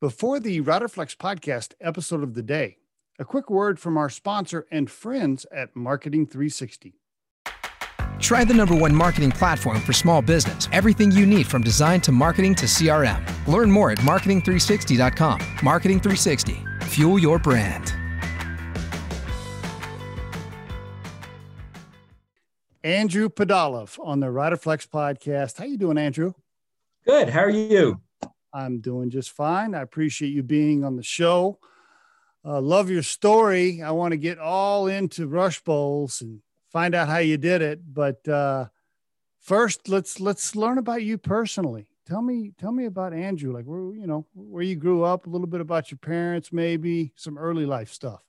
[0.00, 2.78] Before the Riderflex podcast episode of the day,
[3.18, 6.94] a quick word from our sponsor and friends at Marketing 360.
[8.18, 10.70] Try the number one marketing platform for small business.
[10.72, 13.22] Everything you need from design to marketing to CRM.
[13.46, 15.38] Learn more at marketing360.com.
[15.62, 16.64] Marketing 360.
[16.84, 17.92] Fuel your brand.
[22.82, 25.58] Andrew Pudalov on the Riderflex podcast.
[25.58, 26.32] How you doing, Andrew?
[27.04, 27.28] Good.
[27.28, 28.00] How are you?
[28.52, 29.74] I'm doing just fine.
[29.74, 31.58] I appreciate you being on the show.
[32.44, 33.82] Uh, love your story.
[33.82, 36.40] I want to get all into Rush Bowls and
[36.70, 37.80] find out how you did it.
[37.92, 38.66] But uh,
[39.40, 41.88] first, let's let's learn about you personally.
[42.06, 43.52] Tell me tell me about Andrew.
[43.52, 47.12] Like where you know where you grew up, a little bit about your parents, maybe
[47.16, 48.22] some early life stuff.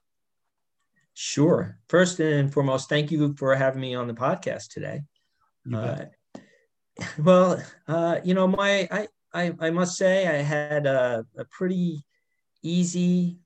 [1.13, 1.77] Sure.
[1.88, 5.02] First and foremost, thank you for having me on the podcast today.
[5.73, 6.05] Uh,
[7.19, 12.03] well, uh, you know, my I I, I must say I had a, a pretty
[12.63, 13.39] easy,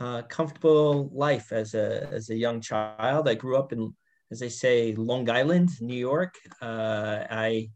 [0.00, 3.28] uh, comfortable life as a as a young child.
[3.28, 3.94] I grew up in,
[4.30, 6.34] as they say, Long Island, New York.
[6.60, 7.70] Uh, I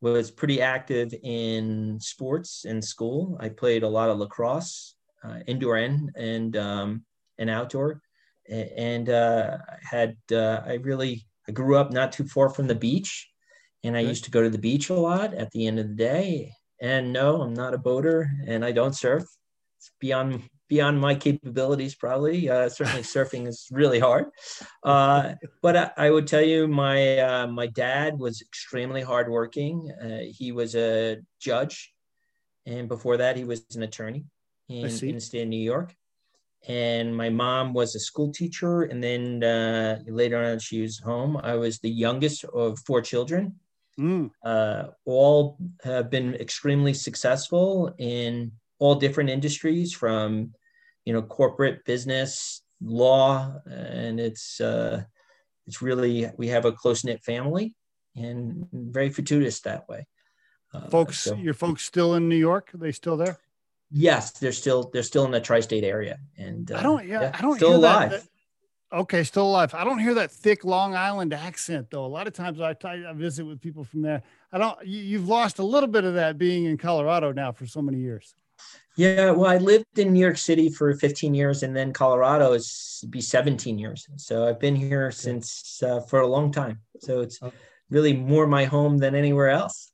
[0.00, 3.36] was pretty active in sports in school.
[3.40, 7.04] I played a lot of lacrosse, uh, indoor and and um,
[7.38, 8.00] and outdoor,
[8.48, 13.28] and uh, had uh, I really I grew up not too far from the beach,
[13.84, 15.94] and I used to go to the beach a lot at the end of the
[15.94, 19.24] day and no, I'm not a boater and I don't surf.
[19.78, 22.48] It's beyond beyond my capabilities, probably.
[22.48, 24.26] Uh, certainly, surfing is really hard.
[24.82, 29.90] Uh, but I, I, would tell you, my uh, my dad was extremely hardworking.
[30.02, 31.92] Uh, he was a judge,
[32.66, 34.24] and before that, he was an attorney
[34.68, 35.94] in, in the state of New York.
[36.68, 41.36] And my mom was a school teacher, and then uh, later on, she was home.
[41.36, 43.54] I was the youngest of four children.
[43.98, 44.30] Mm.
[44.44, 50.52] Uh, all have been extremely successful in all different industries, from
[51.04, 55.02] you know corporate business, law, and it's uh,
[55.66, 57.74] it's really we have a close knit family
[58.14, 60.06] and very fortuitous that way.
[60.74, 62.74] Uh, folks, so, your folks still in New York?
[62.74, 63.38] Are they still there?
[63.90, 67.40] Yes, they're still they're still in the tri-state area, and I don't yeah, yeah I
[67.40, 68.10] don't still alive.
[68.10, 68.28] That, that,
[68.92, 69.74] Okay, still alive.
[69.74, 72.04] I don't hear that thick Long Island accent though.
[72.04, 74.22] A lot of times I, I visit with people from there.
[74.52, 74.86] I don't.
[74.86, 77.98] You, have lost a little bit of that being in Colorado now for so many
[77.98, 78.34] years.
[78.96, 83.04] Yeah, well, I lived in New York City for 15 years, and then Colorado is
[83.10, 84.08] be 17 years.
[84.16, 86.80] So I've been here since uh, for a long time.
[87.00, 87.40] So it's
[87.90, 89.92] really more my home than anywhere else.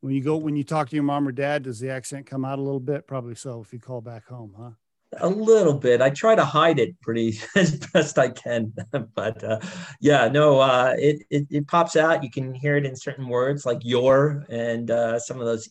[0.00, 2.44] When you go, when you talk to your mom or dad, does the accent come
[2.44, 3.06] out a little bit?
[3.06, 3.60] Probably so.
[3.60, 4.70] If you call back home, huh?
[5.18, 6.00] A little bit.
[6.00, 8.72] I try to hide it pretty as best I can,
[9.14, 9.60] but uh,
[10.00, 12.22] yeah, no, uh, it, it, it pops out.
[12.22, 15.68] You can hear it in certain words like "your" and uh, some of those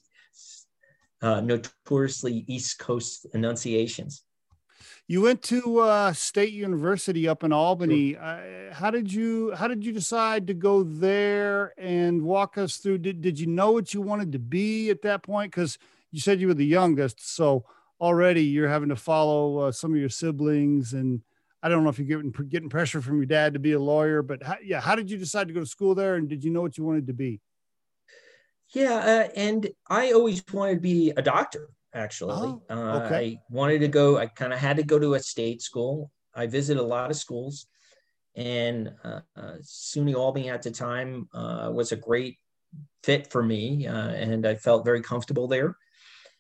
[1.22, 4.24] uh, notoriously East Coast enunciations.
[5.08, 8.14] You went to uh, State University up in Albany.
[8.14, 8.22] Sure.
[8.22, 11.74] Uh, how did you How did you decide to go there?
[11.78, 13.00] And walk us through.
[13.00, 15.52] Did Did you know what you wanted to be at that point?
[15.52, 15.78] Because
[16.12, 17.66] you said you were the youngest, so
[18.00, 21.22] already you're having to follow uh, some of your siblings and
[21.66, 24.22] I don't know if you're getting getting pressure from your dad to be a lawyer,
[24.22, 26.52] but how, yeah, how did you decide to go to school there, and did you
[26.52, 27.42] know what you wanted to be?
[28.70, 31.70] Yeah, uh, and I always wanted to be a doctor.
[31.92, 33.16] Actually, oh, okay.
[33.16, 34.20] uh, I wanted to go.
[34.20, 36.12] I kind of had to go to a state school.
[36.36, 37.66] I visited a lot of schools,
[38.36, 42.38] and uh, uh SUNY Albany at the time uh, was a great
[43.04, 45.78] fit for me, uh, and I felt very comfortable there.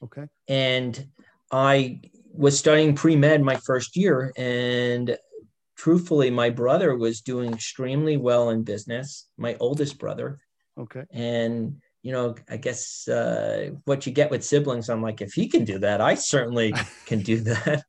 [0.03, 1.03] Okay, and
[1.51, 2.01] I
[2.33, 5.17] was studying pre med my first year, and
[5.77, 9.27] truthfully, my brother was doing extremely well in business.
[9.37, 10.39] My oldest brother.
[10.77, 11.03] Okay.
[11.11, 15.47] And you know, I guess uh, what you get with siblings, I'm like, if he
[15.47, 16.71] can do that, I certainly
[17.07, 17.83] can do that.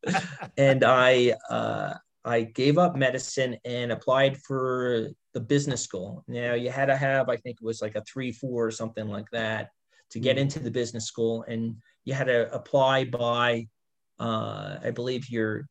[0.57, 1.95] and I uh,
[2.25, 6.25] I gave up medicine and applied for the business school.
[6.27, 9.07] Now you had to have, I think it was like a three four or something
[9.07, 9.69] like that
[10.11, 10.41] to get mm.
[10.41, 13.69] into the business school, and you had to apply by,
[14.19, 15.69] uh, I believe your,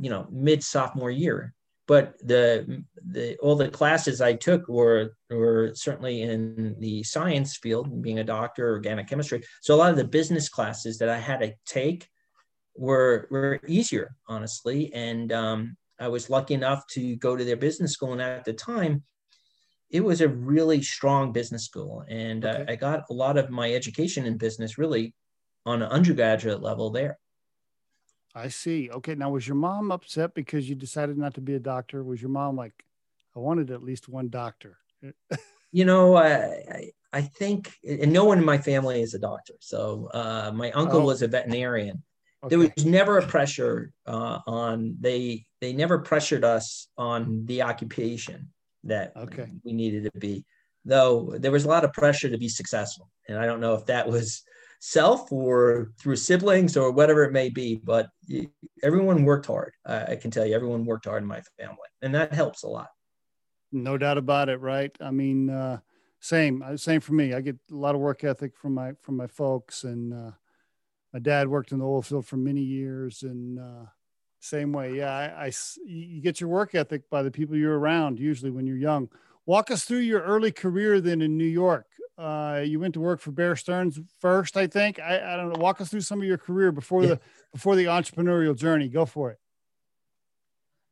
[0.00, 1.52] you know, mid sophomore year.
[1.86, 8.00] But the the all the classes I took were were certainly in the science field,
[8.00, 9.42] being a doctor, organic chemistry.
[9.60, 12.08] So a lot of the business classes that I had to take
[12.74, 14.94] were were easier, honestly.
[14.94, 18.54] And um, I was lucky enough to go to their business school, and at the
[18.54, 19.02] time,
[19.90, 22.62] it was a really strong business school, and okay.
[22.62, 25.12] uh, I got a lot of my education in business really
[25.66, 27.18] on an undergraduate level there.
[28.34, 28.90] I see.
[28.90, 29.14] Okay.
[29.14, 32.02] Now, was your mom upset because you decided not to be a doctor?
[32.02, 32.84] Was your mom like,
[33.36, 34.78] I wanted at least one doctor?
[35.72, 39.54] you know, I, I think, and no one in my family is a doctor.
[39.60, 41.06] So uh, my uncle oh.
[41.06, 42.02] was a veterinarian.
[42.42, 42.50] Okay.
[42.50, 48.50] There was never a pressure uh, on they they never pressured us on the occupation
[48.82, 49.50] that okay.
[49.64, 50.44] we needed to be.
[50.84, 53.86] Though there was a lot of pressure to be successful, and I don't know if
[53.86, 54.42] that was
[54.86, 57.74] self or through siblings or whatever it may be.
[57.74, 58.10] But
[58.82, 59.72] everyone worked hard.
[59.86, 62.88] I can tell you, everyone worked hard in my family, and that helps a lot.
[63.72, 64.60] No doubt about it.
[64.60, 64.94] Right?
[65.00, 65.78] I mean, uh,
[66.20, 67.32] same, uh, same for me.
[67.32, 70.32] I get a lot of work ethic from my from my folks, and uh,
[71.14, 73.86] my dad worked in the oil field for many years, and uh,
[74.40, 74.96] same way.
[74.98, 75.52] Yeah, I, I
[75.86, 78.18] you get your work ethic by the people you're around.
[78.18, 79.08] Usually, when you're young.
[79.46, 81.86] Walk us through your early career then in New York.
[82.16, 85.00] Uh, you went to work for Bear Stearns first, I think.
[85.00, 85.58] I, I don't know.
[85.58, 87.08] Walk us through some of your career before yeah.
[87.08, 87.20] the
[87.52, 88.88] before the entrepreneurial journey.
[88.88, 89.38] Go for it.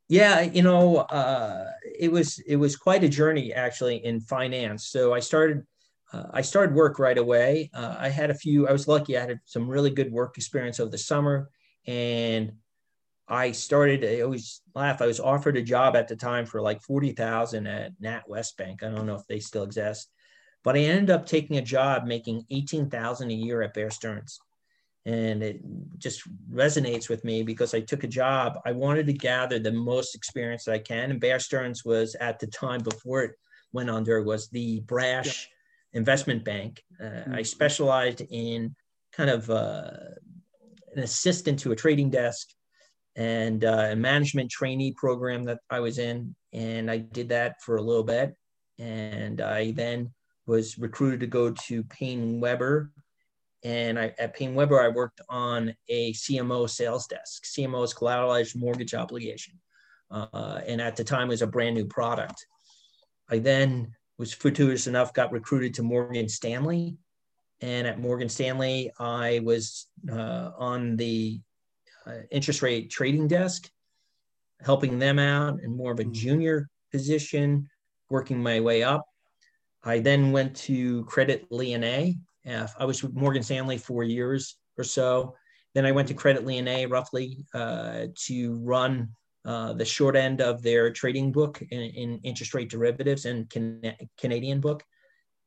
[0.09, 4.87] Yeah, you know, uh, it was it was quite a journey actually in finance.
[4.87, 5.65] So I started
[6.13, 7.71] uh, I started work right away.
[7.73, 8.69] Uh, I had a few.
[8.69, 9.17] I was lucky.
[9.17, 11.49] I had some really good work experience over the summer,
[11.87, 12.53] and
[13.29, 14.05] I started.
[14.05, 15.01] I always laugh.
[15.01, 18.83] I was offered a job at the time for like forty thousand at NatWest Bank.
[18.83, 20.11] I don't know if they still exist,
[20.65, 24.39] but I ended up taking a job making 18,000 a year at Bear Stearns.
[25.05, 25.61] And it
[25.99, 26.23] just
[26.53, 28.61] resonates with me because I took a job.
[28.65, 31.11] I wanted to gather the most experience that I can.
[31.11, 33.33] And Bear Stearns was at the time before it
[33.73, 35.49] went under was the brash
[35.93, 36.85] investment bank.
[37.01, 37.35] Uh, mm-hmm.
[37.35, 38.77] I specialized in
[39.13, 39.91] kind of uh,
[40.95, 42.49] an assistant to a trading desk
[43.17, 46.35] and uh, a management trainee program that I was in.
[46.53, 48.35] And I did that for a little bit.
[48.79, 50.13] And I then
[50.47, 52.91] was recruited to go to PaineWebber.
[53.65, 57.45] And I, at PaineWebber, I worked on a CMO sales desk.
[57.45, 59.55] CMO is collateralized mortgage obligation.
[60.11, 62.47] Uh, and at the time, it was a brand new product.
[63.31, 66.97] I then was fortuitous enough, got recruited to Morgan Stanley.
[67.61, 71.41] And at Morgan Stanley, I was uh, on the
[72.07, 73.71] uh, interest rate trading desk,
[74.61, 76.13] helping them out in more of a mm-hmm.
[76.13, 77.69] junior position,
[78.11, 79.07] working my way up.
[79.85, 82.17] I then went to Credit Lyonnais.
[82.49, 85.35] Uh, I was with Morgan Stanley for years or so.
[85.75, 89.09] Then I went to Credit Lyonnais roughly uh, to run
[89.45, 93.81] uh, the short end of their trading book in, in interest rate derivatives and can,
[94.19, 94.85] Canadian book,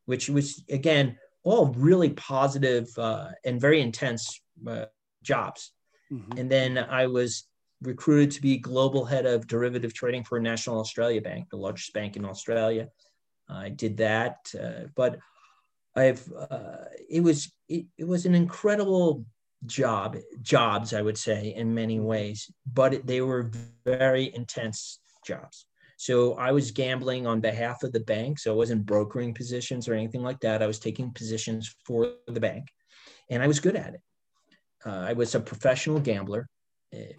[0.05, 4.85] which was again all really positive, uh, and very intense uh,
[5.23, 5.71] jobs.
[6.11, 6.39] Mm-hmm.
[6.39, 7.45] And then I was
[7.81, 12.15] recruited to be global head of derivative trading for National Australia Bank, the largest bank
[12.15, 12.88] in Australia.
[13.50, 15.19] I did that, uh, but
[15.95, 19.25] I've uh, it was it, it was an incredible
[19.65, 23.51] job jobs I would say in many ways, but it, they were
[23.86, 25.65] very intense jobs.
[25.97, 29.94] So I was gambling on behalf of the bank, so I wasn't brokering positions or
[29.94, 30.62] anything like that.
[30.62, 32.68] I was taking positions for the bank,
[33.30, 34.01] and I was good at it.
[34.86, 36.48] Uh, I was a professional gambler,
[36.94, 37.13] uh,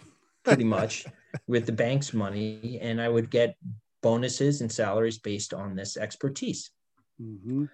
[0.45, 1.07] pretty much,
[1.49, 3.57] with the bank's money, and I would get
[4.03, 6.71] bonuses and salaries based on this expertise.
[7.21, 7.65] Mm-hmm.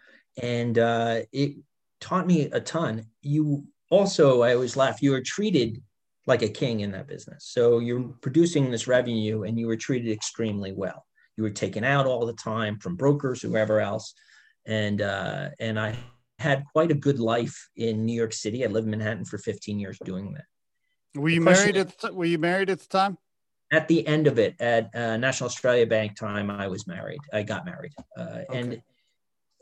[0.42, 1.56] And uh, it
[2.00, 3.06] taught me a ton.
[3.22, 5.82] You also, I always laugh, you are treated
[6.26, 7.46] like a king in that business.
[7.46, 11.04] So you're producing this revenue and you were treated extremely well.
[11.36, 14.14] You were taken out all the time from brokers, whoever else.
[14.66, 15.96] And, uh, and I
[16.38, 18.64] had quite a good life in New York City.
[18.64, 20.44] I lived in Manhattan for 15 years doing that.
[21.14, 23.18] Were you married at were you married at the time?
[23.72, 27.20] At the end of it at uh, National Australia Bank time, I was married.
[27.32, 28.46] I got married, uh, okay.
[28.50, 28.82] and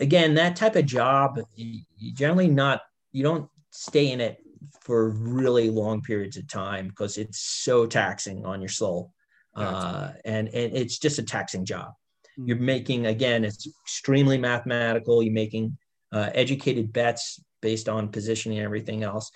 [0.01, 4.39] again, that type of job, you, generally not you don't stay in it
[4.81, 9.13] for really long periods of time because it's so taxing on your soul,
[9.55, 11.93] uh, and and it's just a taxing job.
[12.39, 12.49] Mm-hmm.
[12.49, 15.23] You're making again, it's extremely mathematical.
[15.23, 15.79] You're making
[16.13, 19.31] uh, educated bets based on positioning and everything else,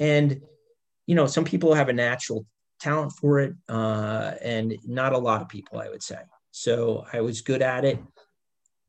[0.00, 0.40] and
[1.06, 2.44] you know some people have a natural
[2.80, 6.18] talent for it, uh, and not a lot of people, I would say.
[6.50, 7.98] So I was good at it,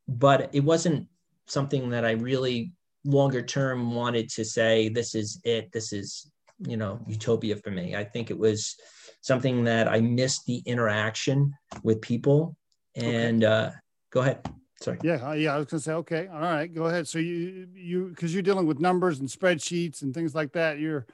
[0.07, 1.07] but it wasn't
[1.47, 2.71] something that I really
[3.05, 6.31] longer term wanted to say, this is it, this is,
[6.67, 7.95] you know, utopia for me.
[7.95, 8.75] I think it was
[9.21, 11.53] something that I missed the interaction
[11.83, 12.55] with people.
[12.95, 13.53] And okay.
[13.53, 13.71] uh,
[14.11, 14.39] go ahead.
[14.81, 14.97] Sorry.
[15.03, 15.55] Yeah, yeah.
[15.55, 17.07] I was gonna say, okay, all right, go ahead.
[17.07, 20.79] So you, you, because you're dealing with numbers and spreadsheets and things like that.
[20.79, 21.05] You're,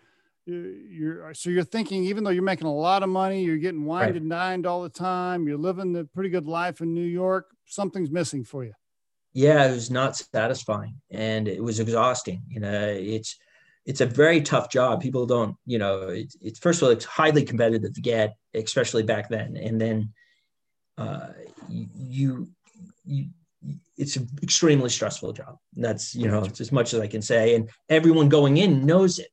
[0.46, 4.14] you're so you're thinking even though you're making a lot of money you're getting wined
[4.14, 4.22] right.
[4.22, 8.12] and dined all the time you're living a pretty good life in new york something's
[8.12, 8.74] missing for you
[9.34, 13.38] yeah it was not satisfying and it was exhausting you know it's
[13.86, 17.06] it's a very tough job people don't you know it's, it's first of all it's
[17.06, 20.14] highly competitive to get especially back then and then
[20.98, 21.30] uh,
[21.70, 22.48] you
[23.04, 23.30] you
[23.98, 25.58] it's an extremely stressful job.
[25.76, 29.20] That's you know it's as much as I can say, and everyone going in knows
[29.20, 29.30] it.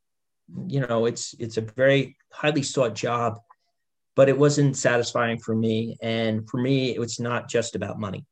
[0.67, 3.41] You know, it's it's a very highly sought job,
[4.15, 5.97] but it wasn't satisfying for me.
[6.03, 8.25] And for me, it's not just about money.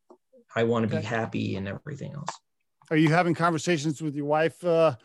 [0.54, 1.02] I want to okay.
[1.02, 2.30] be happy and everything else.
[2.90, 4.96] Are you having conversations with your wife uh,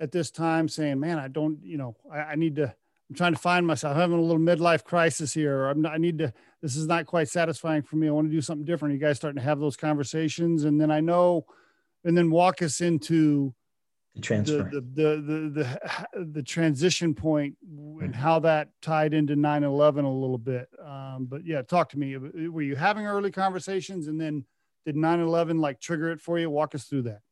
[0.00, 2.74] at this time, saying, "Man, I don't, you know, I, I need to."
[3.10, 3.94] I'm trying to find myself.
[3.94, 5.66] I'm having a little midlife crisis here.
[5.66, 8.08] I'm not, I need to, this is not quite satisfying for me.
[8.08, 8.94] I want to do something different.
[8.94, 10.64] You guys starting to have those conversations.
[10.64, 11.44] And then I know,
[12.04, 13.54] and then walk us into
[14.14, 15.78] the transfer, the, the, the,
[16.14, 17.56] the, the, transition point
[18.00, 20.68] and how that tied into 9-11 a little bit.
[20.84, 22.16] Um, but yeah, talk to me.
[22.16, 24.44] Were you having early conversations and then
[24.86, 26.48] did 9-11 like trigger it for you?
[26.48, 27.22] Walk us through that.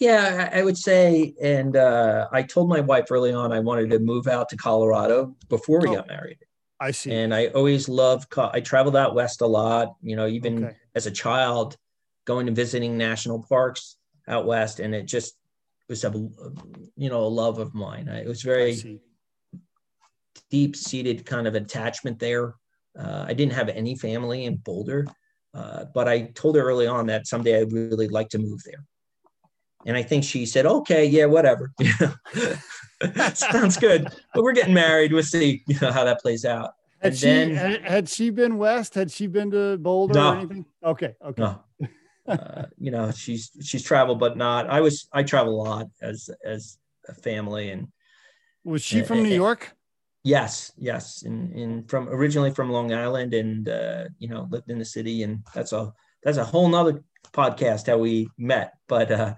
[0.00, 3.98] Yeah, I would say, and uh, I told my wife early on I wanted to
[3.98, 6.38] move out to Colorado before we oh, got married.
[6.80, 7.12] I see.
[7.12, 8.32] And I always loved.
[8.38, 9.96] I traveled out west a lot.
[10.00, 10.76] You know, even okay.
[10.94, 11.76] as a child,
[12.24, 13.96] going and visiting national parks
[14.28, 15.37] out west, and it just
[15.88, 16.10] was a,
[16.96, 18.08] you know, a love of mine.
[18.08, 19.00] It was very
[20.50, 22.54] deep seated kind of attachment there.
[22.98, 25.06] Uh, I didn't have any family in Boulder,
[25.54, 28.84] uh, but I told her early on that someday I'd really like to move there.
[29.86, 31.72] And I think she said, okay, yeah, whatever.
[33.34, 34.08] Sounds good.
[34.34, 35.12] But we're getting married.
[35.12, 36.72] We'll see you know, how that plays out.
[37.00, 38.94] Had and she then, had she been west?
[38.94, 40.64] Had she been to Boulder no, or anything?
[40.82, 41.14] Okay.
[41.24, 41.42] Okay.
[41.42, 41.62] No.
[42.28, 44.68] Uh, you know, she's she's traveled, but not.
[44.68, 47.88] I was I travel a lot as as a family and
[48.64, 49.74] was she from New York?
[50.24, 54.78] Yes, yes, and in from originally from Long Island, and uh, you know lived in
[54.78, 55.92] the city, and that's a
[56.22, 58.74] that's a whole nother podcast how we met.
[58.88, 59.34] But uh,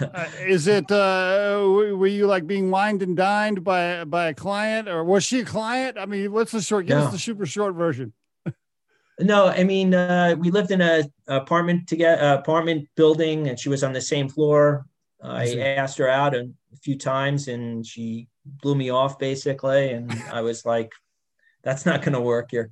[0.00, 4.88] uh, is it uh, were you like being wined and dined by by a client,
[4.88, 5.98] or was she a client?
[5.98, 6.86] I mean, what's the short?
[6.86, 7.04] Give no.
[7.04, 8.12] us the super short version.
[9.20, 13.82] No, I mean uh, we lived in a apartment together, apartment building, and she was
[13.82, 14.86] on the same floor.
[15.22, 16.48] I, I asked her out a
[16.82, 20.92] few times, and she blew me off basically, and I was like,
[21.62, 22.70] "That's not going to work here."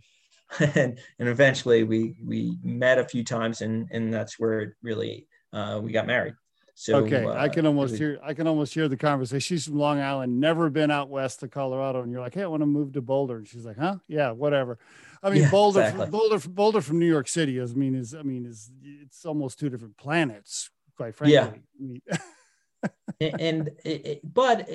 [0.61, 5.27] and and eventually we we met a few times and and that's where it really
[5.53, 6.35] uh, we got married.
[6.75, 9.41] So okay, uh, I can almost hear I can almost hear the conversation.
[9.41, 12.47] She's from Long Island, never been out west to Colorado, and you're like, "Hey, I
[12.47, 13.97] want to move to Boulder." And she's like, "Huh?
[14.09, 14.79] Yeah, whatever."
[15.23, 16.07] I mean, yeah, Boulder, exactly.
[16.07, 17.59] Boulder, Boulder from New York City.
[17.59, 21.35] Is, I mean, is I mean, is it's almost two different planets, quite frankly.
[21.35, 22.17] Yeah.
[23.21, 24.69] And, and it, but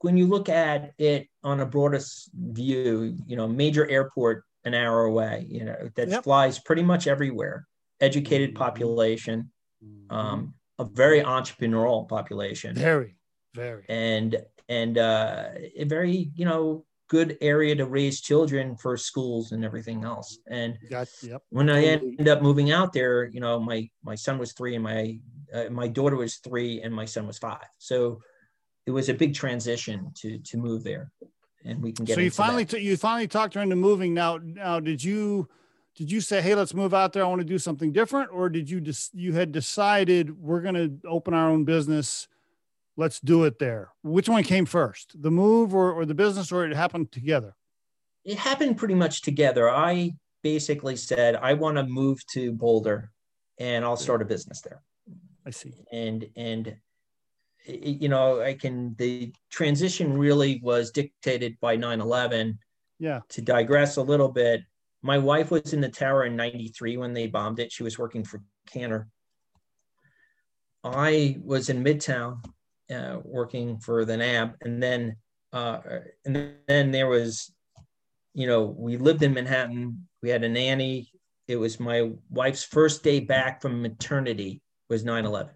[0.00, 2.00] when you look at it on a broader
[2.34, 6.24] view, you know, major airport an hour away, you know, that yep.
[6.24, 7.66] flies pretty much everywhere.
[8.00, 8.62] Educated mm-hmm.
[8.62, 9.50] population,
[9.84, 10.14] mm-hmm.
[10.14, 12.74] um, a very entrepreneurial population.
[12.74, 13.16] Very,
[13.54, 13.84] very.
[13.88, 14.36] And
[14.68, 20.04] and uh, a very, you know, good area to raise children for schools and everything
[20.04, 20.38] else.
[20.48, 21.42] And yep.
[21.50, 24.84] when I ended up moving out there, you know, my my son was three and
[24.84, 25.18] my
[25.52, 27.66] uh, my daughter was three and my son was five.
[27.78, 28.20] So
[28.86, 31.12] it was a big transition to to move there
[31.64, 32.14] and we can get.
[32.14, 34.14] So you finally t- you finally talked her into moving.
[34.14, 35.48] Now, now did you
[35.96, 37.24] did you say, hey, let's move out there?
[37.24, 40.74] I want to do something different, or did you just you had decided we're going
[40.74, 42.28] to open our own business?
[42.96, 43.90] Let's do it there.
[44.02, 47.56] Which one came first, the move or, or the business, or it happened together?
[48.24, 49.68] It happened pretty much together.
[49.68, 53.10] I basically said I want to move to Boulder,
[53.58, 54.80] and I'll start a business there.
[55.44, 55.74] I see.
[55.92, 56.76] And and
[57.66, 62.58] you know, I can, the transition really was dictated by 9 11.
[62.98, 63.20] Yeah.
[63.30, 64.62] To digress a little bit,
[65.02, 67.72] my wife was in the tower in 93 when they bombed it.
[67.72, 69.08] She was working for Cantor.
[70.82, 72.44] I was in Midtown
[72.92, 74.54] uh, working for the NAB.
[74.62, 75.16] And then,
[75.52, 75.78] uh,
[76.24, 77.52] and then there was,
[78.34, 80.06] you know, we lived in Manhattan.
[80.22, 81.10] We had a nanny.
[81.46, 85.52] It was my wife's first day back from maternity was 9 11.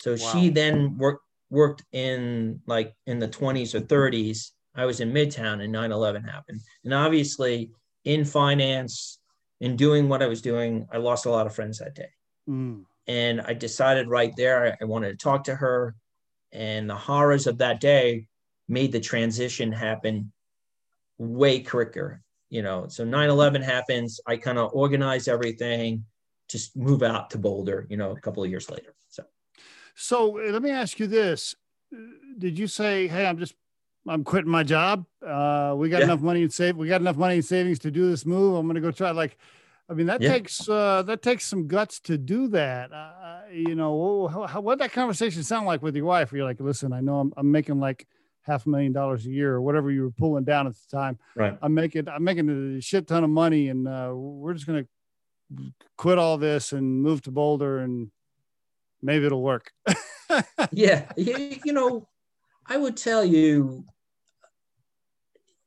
[0.00, 0.16] So wow.
[0.16, 4.50] she then worked worked in like in the 20s or 30s.
[4.74, 6.60] I was in Midtown and 9/11 happened.
[6.82, 7.70] And obviously
[8.04, 9.20] in finance,
[9.60, 12.08] in doing what I was doing, I lost a lot of friends that day.
[12.48, 12.84] Mm.
[13.06, 15.94] And I decided right there I wanted to talk to her.
[16.52, 18.26] And the horrors of that day
[18.68, 20.32] made the transition happen
[21.18, 22.22] way quicker.
[22.50, 24.20] You know, so 9-11 happens.
[24.26, 26.04] I kind of organize everything,
[26.48, 28.94] just move out to Boulder, you know, a couple of years later.
[29.08, 29.24] So
[29.94, 31.54] so uh, let me ask you this:
[32.38, 33.54] Did you say, "Hey, I'm just
[34.06, 35.06] I'm quitting my job.
[35.26, 36.04] Uh, we got yeah.
[36.04, 36.76] enough money in save.
[36.76, 38.54] We got enough money in savings to do this move.
[38.54, 39.38] I'm going to go try." Like,
[39.92, 40.32] I mean, that yeah.
[40.32, 42.92] takes uh, that takes some guts to do that.
[42.92, 46.32] Uh, you know, how, how, what that conversation sound like with your wife?
[46.32, 48.06] Where you're like, "Listen, I know I'm, I'm making like
[48.40, 51.18] half a million dollars a year or whatever you were pulling down at the time.
[51.36, 51.56] Right.
[51.60, 54.88] I'm making I'm making a shit ton of money, and uh, we're just going to
[55.96, 58.10] quit all this and move to Boulder and
[59.02, 59.70] maybe it'll work.
[60.72, 61.10] yeah.
[61.16, 62.08] You, you know,
[62.66, 63.84] I would tell you,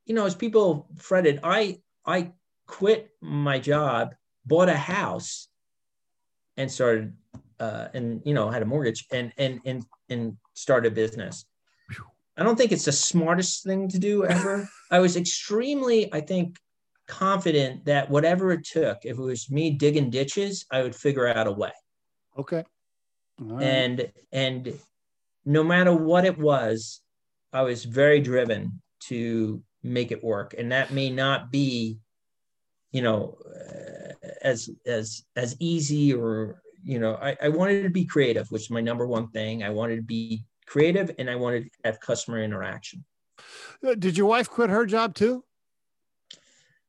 [0.06, 2.32] you know, as people fretted, I, I
[2.66, 5.48] quit my job, bought a house
[6.58, 7.14] and started,
[7.60, 11.46] uh, and, you know, had a mortgage and, and, and, and started a business.
[12.38, 14.70] I don't think it's the smartest thing to do ever.
[14.92, 16.58] I was extremely, I think,
[17.08, 21.48] confident that whatever it took, if it was me digging ditches, I would figure out
[21.48, 21.72] a way.
[22.38, 22.66] Okay.
[23.40, 23.64] Right.
[23.64, 24.80] And and
[25.46, 27.02] no matter what it was,
[27.54, 30.56] I was very driven to make it work.
[30.58, 32.00] And that may not be,
[32.96, 38.06] you know, uh, as as as easy or you know, I, I wanted to be
[38.06, 39.64] creative, which is my number one thing.
[39.64, 43.04] I wanted to be creative and I wanted to have customer interaction.
[43.86, 45.44] Uh, did your wife quit her job too?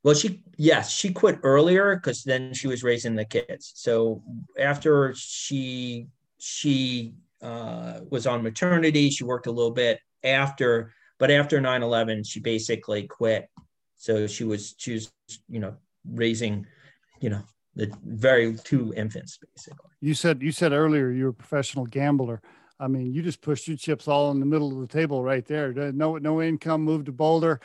[0.05, 3.73] Well, she yes, she quit earlier because then she was raising the kids.
[3.75, 4.23] So
[4.57, 6.07] after she
[6.39, 12.39] she uh, was on maternity, she worked a little bit after, but after 9-11, she
[12.39, 13.49] basically quit.
[13.97, 15.11] So she was she was
[15.49, 15.75] you know
[16.13, 16.67] raising,
[17.21, 17.43] you know,
[17.75, 19.91] the very two infants basically.
[20.01, 22.41] You said you said earlier you were a professional gambler.
[22.79, 25.45] I mean, you just pushed your chips all in the middle of the table right
[25.47, 25.73] there.
[25.73, 27.61] No, no income, moved to Boulder,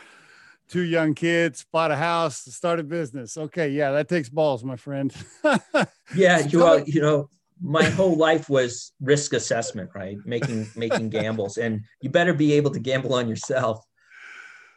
[0.70, 3.38] two young kids, bought a house, started business.
[3.38, 5.14] Okay, yeah, that takes balls, my friend.
[6.16, 7.30] yeah, you, uh, you know,
[7.62, 10.18] my whole life was risk assessment, right?
[10.26, 13.84] Making making gambles, and you better be able to gamble on yourself.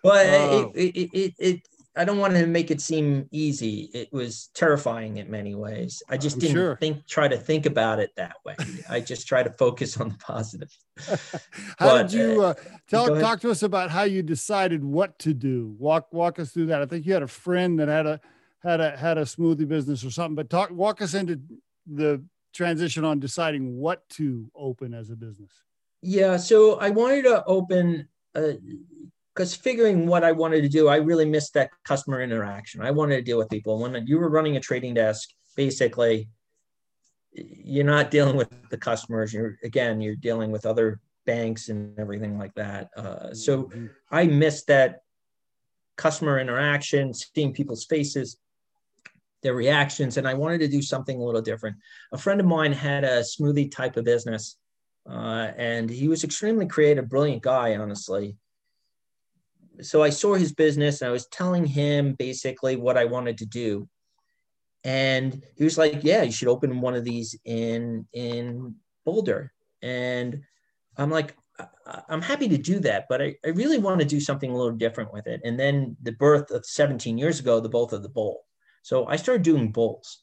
[0.03, 0.73] But oh.
[0.75, 3.91] it, it, it, it I don't want to make it seem easy.
[3.95, 6.03] It was terrifying in many ways.
[6.09, 6.77] I just I'm didn't sure.
[6.77, 8.57] think try to think about it that way.
[8.89, 10.77] I just try to focus on the positive.
[11.07, 11.17] how
[11.79, 12.55] but, did you uh, uh
[12.89, 15.75] tell talk to us about how you decided what to do?
[15.79, 16.83] Walk walk us through that.
[16.83, 18.21] I think you had a friend that had a
[18.63, 21.41] had a had a smoothie business or something, but talk walk us into
[21.87, 25.51] the transition on deciding what to open as a business.
[26.03, 28.59] Yeah, so I wanted to open a
[29.35, 32.81] because figuring what I wanted to do, I really missed that customer interaction.
[32.81, 33.81] I wanted to deal with people.
[33.81, 36.29] When you were running a trading desk, basically,
[37.33, 39.33] you're not dealing with the customers.
[39.33, 42.91] You're again, you're dealing with other banks and everything like that.
[42.97, 43.87] Uh, so mm-hmm.
[44.11, 45.01] I missed that
[45.97, 48.37] customer interaction, seeing people's faces,
[49.43, 51.77] their reactions, and I wanted to do something a little different.
[52.13, 54.57] A friend of mine had a smoothie type of business,
[55.11, 58.37] uh, and he was extremely creative, brilliant guy, honestly
[59.83, 63.47] so I saw his business and I was telling him basically what I wanted to
[63.47, 63.89] do.
[64.85, 69.53] And he was like, Yeah, you should open one of these in in Boulder.
[69.83, 70.43] And
[70.97, 71.37] I'm like,
[72.09, 74.73] I'm happy to do that, but I, I really want to do something a little
[74.73, 75.41] different with it.
[75.45, 78.45] And then the birth of 17 years ago, the both of the bowl.
[78.83, 80.23] So I started doing bowls.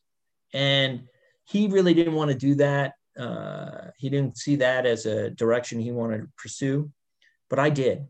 [0.54, 1.08] And
[1.46, 2.94] he really didn't want to do that.
[3.18, 6.92] Uh, he didn't see that as a direction he wanted to pursue,
[7.50, 8.08] but I did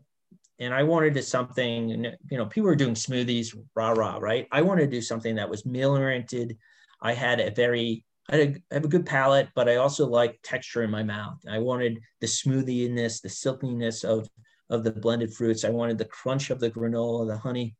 [0.62, 1.88] and I wanted to something,
[2.30, 4.46] you know, people were doing smoothies, rah, rah, right?
[4.52, 6.56] I wanted to do something that was meal oriented.
[7.00, 10.06] I had a very, I, had a, I have a good palate, but I also
[10.06, 11.38] like texture in my mouth.
[11.50, 14.28] I wanted the smoothiness, the silkiness of,
[14.70, 15.64] of the blended fruits.
[15.64, 17.74] I wanted the crunch of the granola, the honey,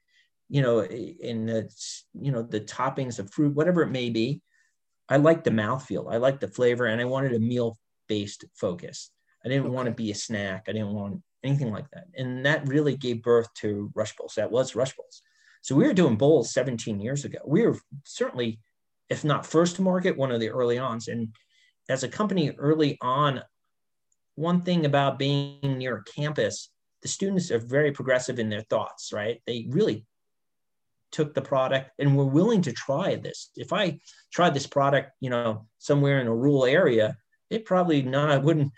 [0.48, 1.70] you know, in the,
[2.14, 4.42] you know, the toppings of fruit, whatever it may be.
[5.08, 6.12] I like the mouthfeel.
[6.12, 9.12] I like the flavor and I wanted a meal based focus.
[9.44, 9.74] I didn't okay.
[9.74, 10.64] want to be a snack.
[10.68, 12.06] I didn't want anything like that.
[12.16, 14.34] And that really gave birth to Rush Bowls.
[14.36, 15.22] That was Rush Bowls.
[15.62, 17.38] So we were doing bowls 17 years ago.
[17.46, 18.60] We were certainly,
[19.08, 21.08] if not first to market, one of the early ons.
[21.08, 21.28] And
[21.88, 23.42] as a company early on,
[24.34, 26.70] one thing about being near a campus,
[27.02, 29.40] the students are very progressive in their thoughts, right?
[29.46, 30.06] They really
[31.10, 33.50] took the product and were willing to try this.
[33.56, 34.00] If I
[34.32, 37.16] tried this product, you know, somewhere in a rural area,
[37.50, 38.72] it probably not, I wouldn't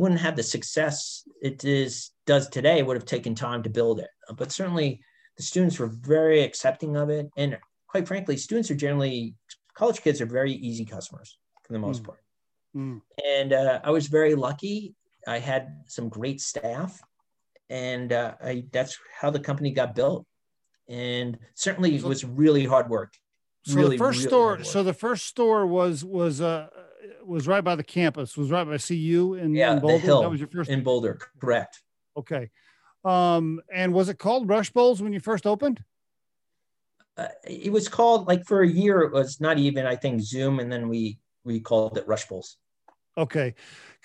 [0.00, 2.78] wouldn't have the success it is does today.
[2.78, 5.02] It would have taken time to build it, but certainly
[5.36, 7.28] the students were very accepting of it.
[7.36, 9.34] And quite frankly, students are generally
[9.74, 12.06] college kids are very easy customers for the most mm.
[12.06, 12.22] part.
[12.74, 13.02] Mm.
[13.26, 14.94] And uh, I was very lucky.
[15.28, 16.98] I had some great staff,
[17.68, 20.24] and uh, I, that's how the company got built.
[20.88, 23.12] And certainly, it was really hard work.
[23.66, 26.68] So really, the first really store, so the first store was was uh,
[27.24, 28.36] was right by the campus.
[28.36, 29.98] Was right by CU in, yeah, in Boulder.
[29.98, 31.82] The hill that was your first in Boulder, correct?
[32.16, 32.50] Okay.
[33.04, 35.82] Um, and was it called Rush Bowls when you first opened?
[37.16, 39.02] Uh, it was called like for a year.
[39.02, 42.56] It was not even I think Zoom, and then we we called it Rush Bowls.
[43.16, 43.54] Okay.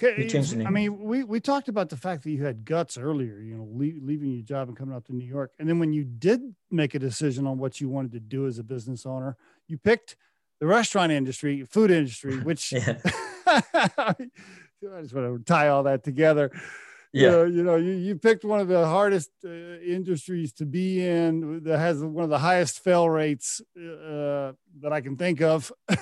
[0.01, 3.67] I mean, we, we talked about the fact that you had guts earlier, you know,
[3.71, 5.53] leaving your job and coming out to New York.
[5.57, 8.59] And then when you did make a decision on what you wanted to do as
[8.59, 10.17] a business owner, you picked
[10.65, 12.73] the restaurant industry, food industry, which
[13.47, 14.15] I
[15.01, 16.51] just want to tie all that together.
[17.13, 17.21] Yeah.
[17.21, 21.05] You know, you, know you, you picked one of the hardest uh, industries to be
[21.05, 25.71] in that has one of the highest fail rates uh, that I can think of.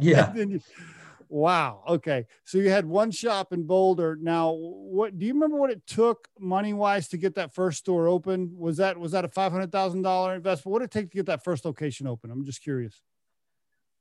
[0.00, 0.34] Yeah.
[0.34, 0.60] you,
[1.28, 1.82] wow.
[1.86, 2.24] Okay.
[2.44, 4.16] So you had one shop in Boulder.
[4.18, 8.08] Now, what do you remember what it took money wise to get that first store
[8.08, 8.56] open?
[8.56, 10.72] Was that was that a five hundred thousand dollar investment?
[10.72, 12.30] What did it take to get that first location open?
[12.30, 13.02] I'm just curious.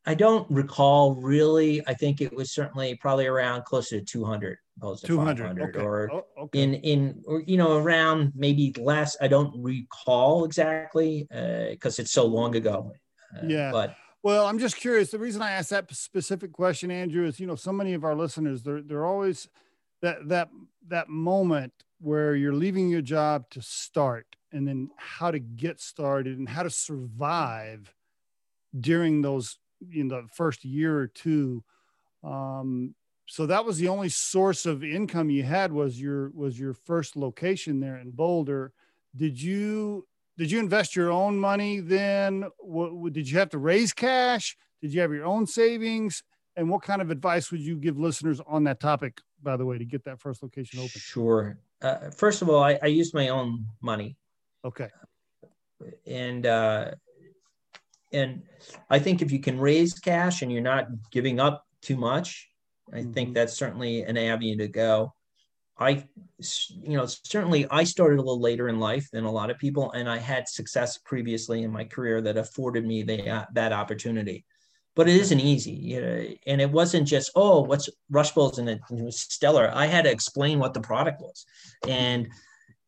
[0.06, 1.86] I don't recall really.
[1.88, 5.80] I think it was certainly probably around closer to 200 opposed to 200 okay.
[5.80, 6.62] or oh, okay.
[6.62, 9.18] in in or you know around maybe less.
[9.22, 12.92] I don't recall exactly because uh, it's so long ago.
[13.36, 15.12] Uh, yeah, but well, I'm just curious.
[15.12, 18.16] The reason I asked that specific question, Andrew, is you know so many of our
[18.16, 19.48] listeners they're they're always
[20.02, 20.50] that that
[20.88, 26.38] that moment where you're leaving your job to start and then how to get started
[26.38, 27.94] and how to survive
[28.78, 29.58] during those
[29.94, 31.64] in the first year or two.
[32.24, 32.96] Um,
[33.28, 37.16] so that was the only source of income you had was your was your first
[37.16, 38.72] location there in Boulder.
[39.16, 42.46] Did you did you invest your own money then?
[42.60, 44.58] What, did you have to raise cash?
[44.82, 46.24] Did you have your own savings?
[46.58, 49.78] And what kind of advice would you give listeners on that topic, by the way,
[49.78, 50.90] to get that first location open?
[50.96, 51.58] Sure.
[51.82, 54.16] Uh, first of all, I, I used my own money.
[54.64, 54.90] Okay.
[56.06, 56.92] And uh,
[58.12, 58.44] and
[58.90, 62.48] I think if you can raise cash and you're not giving up too much,
[62.92, 63.14] I mm-hmm.
[63.14, 65.14] think that's certainly an avenue to go.
[65.78, 66.08] I,
[66.70, 69.92] you know, certainly I started a little later in life than a lot of people,
[69.92, 74.46] and I had success previously in my career that afforded me the, uh, that opportunity.
[74.96, 78.70] But it isn't easy, you know, and it wasn't just oh, what's Rush Bowls and
[78.70, 79.70] it, it was stellar.
[79.74, 81.46] I had to explain what the product was,
[81.86, 82.30] and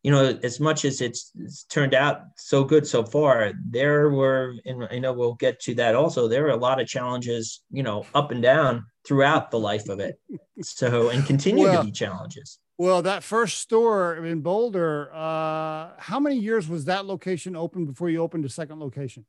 [0.02, 4.54] you know, as much as it's, it's, turned out so good so far, there were,
[4.64, 7.82] and I know we'll get to that also, there were a lot of challenges, you
[7.82, 10.20] know, up and down throughout the life of it.
[10.62, 12.58] So, and continue well, to be challenges.
[12.78, 18.08] Well, that first store in Boulder, uh, how many years was that location open before
[18.08, 19.24] you opened a second location?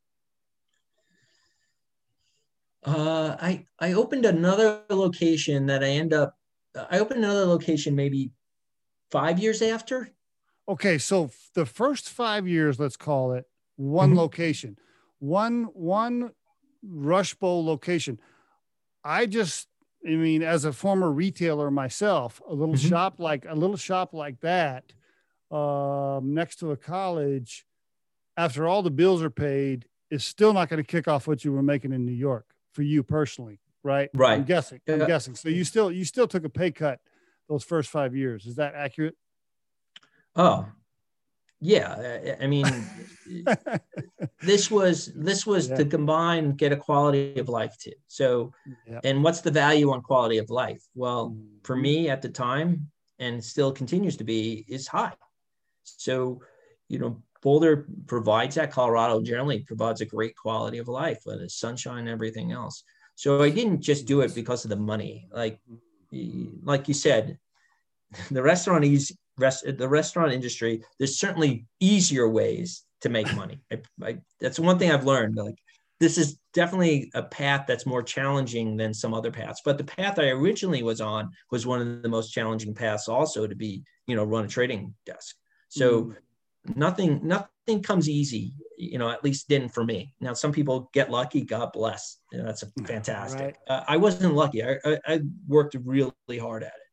[2.85, 6.37] Uh, I I opened another location that I end up.
[6.89, 8.31] I opened another location maybe
[9.11, 10.09] five years after.
[10.69, 14.19] Okay, so the first five years, let's call it one mm-hmm.
[14.19, 14.77] location,
[15.17, 16.31] one one
[16.83, 18.19] Rush Bowl location.
[19.03, 19.67] I just
[20.05, 22.87] I mean, as a former retailer myself, a little mm-hmm.
[22.87, 24.93] shop like a little shop like that,
[25.49, 27.65] um, next to a college,
[28.37, 31.51] after all the bills are paid, is still not going to kick off what you
[31.51, 34.11] were making in New York for you personally, right?
[34.13, 34.33] Right.
[34.33, 34.81] I'm guessing.
[34.87, 35.33] I'm guessing.
[35.33, 36.99] So you still you still took a pay cut
[37.47, 38.45] those first five years.
[38.45, 39.15] Is that accurate?
[40.39, 40.65] Oh,
[41.61, 42.65] yeah i mean
[44.41, 45.75] this was this was yeah.
[45.75, 47.93] to combine get a quality of life too.
[48.07, 48.53] So
[48.87, 48.99] yeah.
[49.03, 50.83] and what's the value on quality of life?
[50.95, 51.57] Well mm-hmm.
[51.63, 55.13] for me at the time and still continues to be is high.
[55.83, 56.41] So
[56.87, 58.71] you know boulder provides that.
[58.71, 62.83] Colorado generally provides a great quality of life whether it's sunshine and everything else.
[63.15, 65.27] So i didn't just do it because of the money.
[65.31, 65.59] Like
[66.63, 67.37] like you said
[68.31, 73.59] the restaurant is rest the restaurant industry, there's certainly easier ways to make money.
[73.71, 75.35] I, I, that's one thing I've learned.
[75.35, 75.55] Like
[75.99, 79.61] this is definitely a path that's more challenging than some other paths.
[79.63, 83.47] But the path I originally was on was one of the most challenging paths, also
[83.47, 85.35] to be, you know, run a trading desk.
[85.69, 86.15] So mm.
[86.75, 88.53] nothing, nothing comes easy.
[88.77, 90.13] You know, at least didn't for me.
[90.21, 91.41] Now some people get lucky.
[91.41, 92.19] God bless.
[92.31, 93.41] You know, that's fantastic.
[93.41, 93.57] Right.
[93.67, 94.63] Uh, I wasn't lucky.
[94.63, 96.88] I, I, I worked really hard at it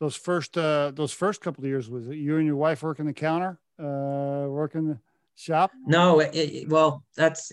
[0.00, 3.06] those first uh those first couple of years was it you and your wife working
[3.06, 4.98] the counter uh working the
[5.36, 5.70] shop?
[5.86, 7.52] No it, it, well that's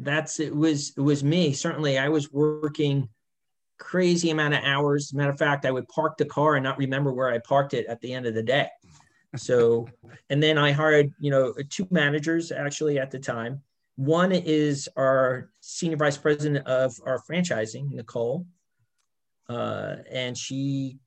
[0.00, 1.52] that's it was it was me.
[1.52, 3.08] Certainly i was working
[3.78, 5.12] crazy amount of hours.
[5.12, 7.86] Matter of fact i would park the car and not remember where i parked it
[7.86, 8.68] at the end of the day.
[9.36, 9.88] So
[10.30, 13.62] and then i hired you know two managers actually at the time.
[13.96, 18.44] One is our senior vice president of our franchising nicole
[19.48, 20.98] uh, and she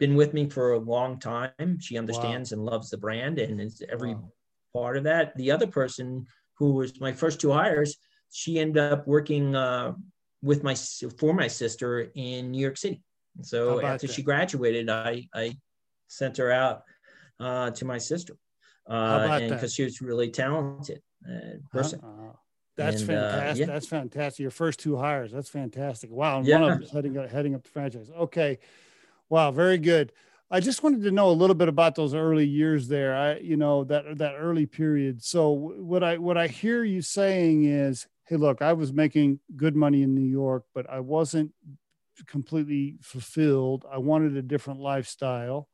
[0.00, 1.78] been with me for a long time.
[1.78, 2.56] She understands wow.
[2.56, 4.32] and loves the brand and is every wow.
[4.74, 5.36] part of that.
[5.36, 6.26] The other person
[6.58, 7.96] who was my first two hires,
[8.30, 9.92] she ended up working uh,
[10.42, 10.74] with my
[11.18, 13.02] for my sister in New York City.
[13.42, 14.12] So after that?
[14.12, 15.56] she graduated, I I
[16.08, 16.82] sent her out
[17.38, 18.34] uh, to my sister,
[18.88, 22.00] uh, because she was really talented uh, person.
[22.02, 22.32] Uh-uh.
[22.76, 23.60] That's and, uh, fantastic.
[23.60, 23.72] Yeah.
[23.72, 24.40] That's fantastic.
[24.40, 25.30] Your first two hires.
[25.30, 26.10] That's fantastic.
[26.10, 26.38] Wow.
[26.38, 26.60] And yeah.
[26.60, 28.10] one of them heading heading up the franchise.
[28.10, 28.58] Okay.
[29.30, 30.12] Wow, very good.
[30.50, 33.14] I just wanted to know a little bit about those early years there.
[33.16, 35.22] I, you know, that that early period.
[35.22, 39.76] So what I what I hear you saying is, hey, look, I was making good
[39.76, 41.52] money in New York, but I wasn't
[42.26, 43.86] completely fulfilled.
[43.90, 45.68] I wanted a different lifestyle.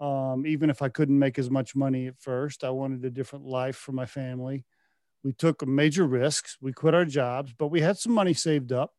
[0.00, 3.46] Um, even if I couldn't make as much money at first, I wanted a different
[3.46, 4.64] life for my family.
[5.24, 6.58] We took major risks.
[6.60, 8.94] We quit our jobs, but we had some money saved up.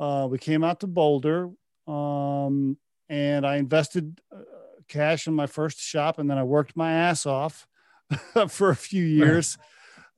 [0.00, 1.50] Uh, we came out to Boulder
[1.88, 4.40] um, and I invested uh,
[4.88, 7.66] cash in my first shop, and then I worked my ass off
[8.48, 9.58] for a few years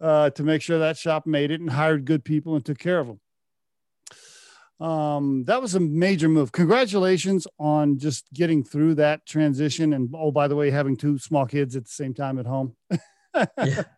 [0.01, 2.98] uh, to make sure that shop made it and hired good people and took care
[2.98, 3.20] of them.
[4.81, 6.53] Um, that was a major move.
[6.53, 9.92] Congratulations on just getting through that transition.
[9.92, 12.77] And oh, by the way, having two small kids at the same time at home.
[12.90, 13.83] yeah.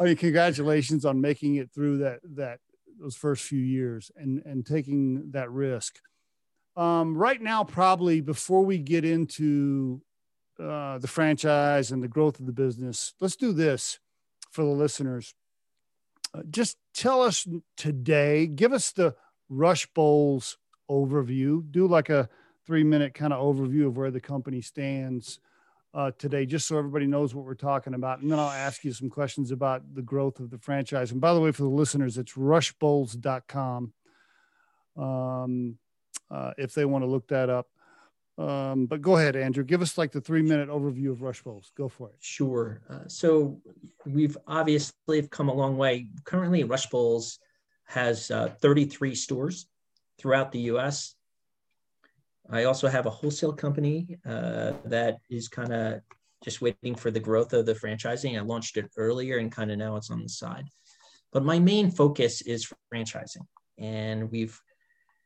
[0.00, 2.60] I mean, congratulations on making it through that that
[3.00, 5.98] those first few years and and taking that risk.
[6.78, 10.00] Um, right now, probably before we get into
[10.60, 13.98] uh, the franchise and the growth of the business, let's do this
[14.52, 15.34] for the listeners.
[16.32, 19.16] Uh, just tell us today, give us the
[19.48, 20.56] Rush Bowls
[20.88, 21.68] overview.
[21.68, 22.28] Do like a
[22.64, 25.40] three minute kind of overview of where the company stands
[25.94, 28.20] uh, today, just so everybody knows what we're talking about.
[28.20, 31.10] And then I'll ask you some questions about the growth of the franchise.
[31.10, 33.92] And by the way, for the listeners, it's rushbowls.com
[34.96, 35.78] um,
[36.30, 37.68] uh, if they want to look that up.
[38.38, 39.64] Um, but go ahead, Andrew.
[39.64, 41.72] Give us like the three minute overview of Rush Bowls.
[41.76, 42.16] Go for it.
[42.20, 42.80] Sure.
[42.88, 43.60] Uh, so
[44.06, 46.08] we've obviously come a long way.
[46.24, 47.40] Currently, Rush Bowls
[47.86, 49.66] has uh, 33 stores
[50.18, 51.16] throughout the U.S.
[52.50, 56.00] I also have a wholesale company uh, that is kind of
[56.44, 58.38] just waiting for the growth of the franchising.
[58.38, 60.64] I launched it earlier and kind of now it's on the side.
[61.32, 63.46] But my main focus is franchising,
[63.78, 64.58] and we've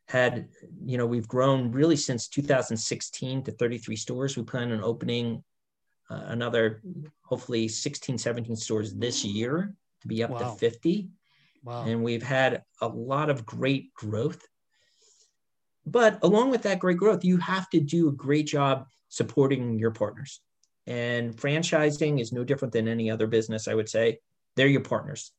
[0.07, 0.49] had,
[0.85, 4.37] you know, we've grown really since 2016 to 33 stores.
[4.37, 5.43] We plan on opening
[6.09, 6.81] uh, another,
[7.21, 10.39] hopefully 16, 17 stores this year to be up wow.
[10.39, 11.09] to 50.
[11.63, 11.85] Wow.
[11.85, 14.45] And we've had a lot of great growth.
[15.85, 19.91] But along with that great growth, you have to do a great job supporting your
[19.91, 20.41] partners.
[20.85, 24.19] And franchising is no different than any other business, I would say.
[24.55, 25.31] They're your partners.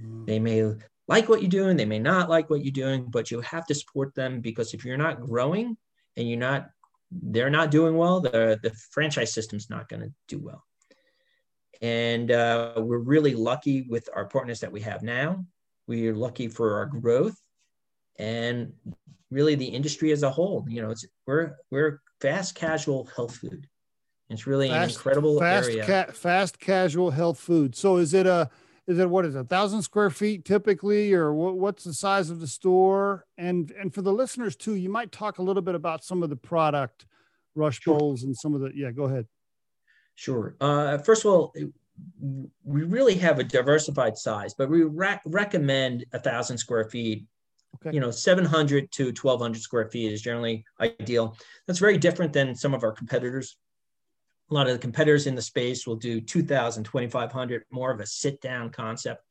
[0.00, 0.26] Mm.
[0.26, 0.74] They may
[1.08, 3.74] like what you're doing, they may not like what you're doing, but you have to
[3.74, 5.76] support them because if you're not growing
[6.16, 6.70] and you're not,
[7.10, 10.64] they're not doing well, the, the franchise system's not going to do well.
[11.80, 15.44] And uh, we're really lucky with our partners that we have now.
[15.88, 17.36] We're lucky for our growth
[18.18, 18.72] and
[19.30, 20.64] really the industry as a whole.
[20.68, 23.66] You know, it's we're we're fast casual health food.
[24.30, 25.86] It's really fast, an incredible fast area.
[25.86, 27.74] Ca- fast casual health food.
[27.74, 28.48] So is it a
[28.92, 32.30] is it what is it, a thousand square feet typically, or what, what's the size
[32.30, 33.26] of the store?
[33.36, 36.30] And and for the listeners too, you might talk a little bit about some of
[36.30, 37.06] the product,
[37.54, 37.98] rush sure.
[37.98, 38.90] bowls, and some of the yeah.
[38.90, 39.26] Go ahead.
[40.14, 40.56] Sure.
[40.60, 41.54] Uh, first of all,
[42.64, 47.26] we really have a diversified size, but we re- recommend a thousand square feet.
[47.76, 47.94] Okay.
[47.94, 51.36] You know, 700 to 1200 square feet is generally ideal.
[51.66, 53.56] That's very different than some of our competitors
[54.50, 58.06] a lot of the competitors in the space will do 2000 2500 more of a
[58.06, 59.24] sit down concept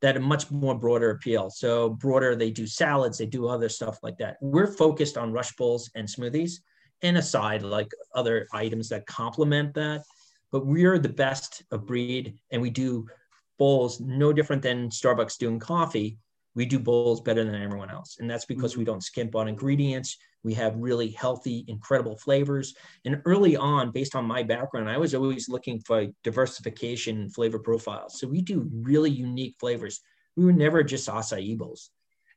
[0.00, 1.48] that a much more broader appeal.
[1.48, 4.36] So broader they do salads they do other stuff like that.
[4.40, 6.54] We're focused on rush bowls and smoothies
[7.02, 10.02] and aside like other items that complement that
[10.50, 13.06] but we're the best of breed and we do
[13.58, 16.18] bowls no different than starbucks doing coffee.
[16.54, 18.92] We do bowls better than everyone else and that's because we mm-hmm.
[18.92, 22.74] don't skimp on ingredients we have really healthy, incredible flavors.
[23.04, 28.18] And early on, based on my background, I was always looking for diversification flavor profiles.
[28.18, 30.00] So we do really unique flavors.
[30.36, 31.90] We were never just acai bowls.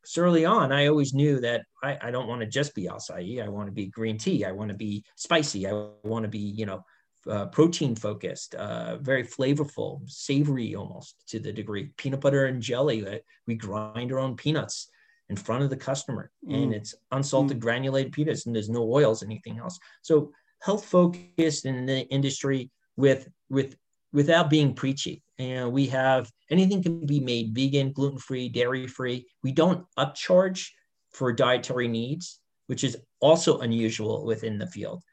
[0.04, 3.44] So early on, I always knew that I, I don't want to just be acai.
[3.44, 4.46] I want to be green tea.
[4.46, 5.68] I want to be spicy.
[5.68, 6.86] I want to be, you know,
[7.28, 11.90] uh, protein focused, uh, very flavorful, savory almost to the degree.
[11.98, 13.08] Peanut butter and jelly.
[13.08, 14.90] Uh, we grind our own peanuts
[15.30, 16.56] in front of the customer mm.
[16.56, 17.62] and it's unsalted mm.
[17.62, 19.80] granulated peanuts and there's no oils anything else.
[20.02, 23.76] So health focused in the industry with with
[24.14, 25.24] without being preachy.
[25.40, 30.70] Know we have anything can be made vegan gluten free dairy free we don't upcharge
[31.12, 35.04] for dietary needs which is also unusual within the field.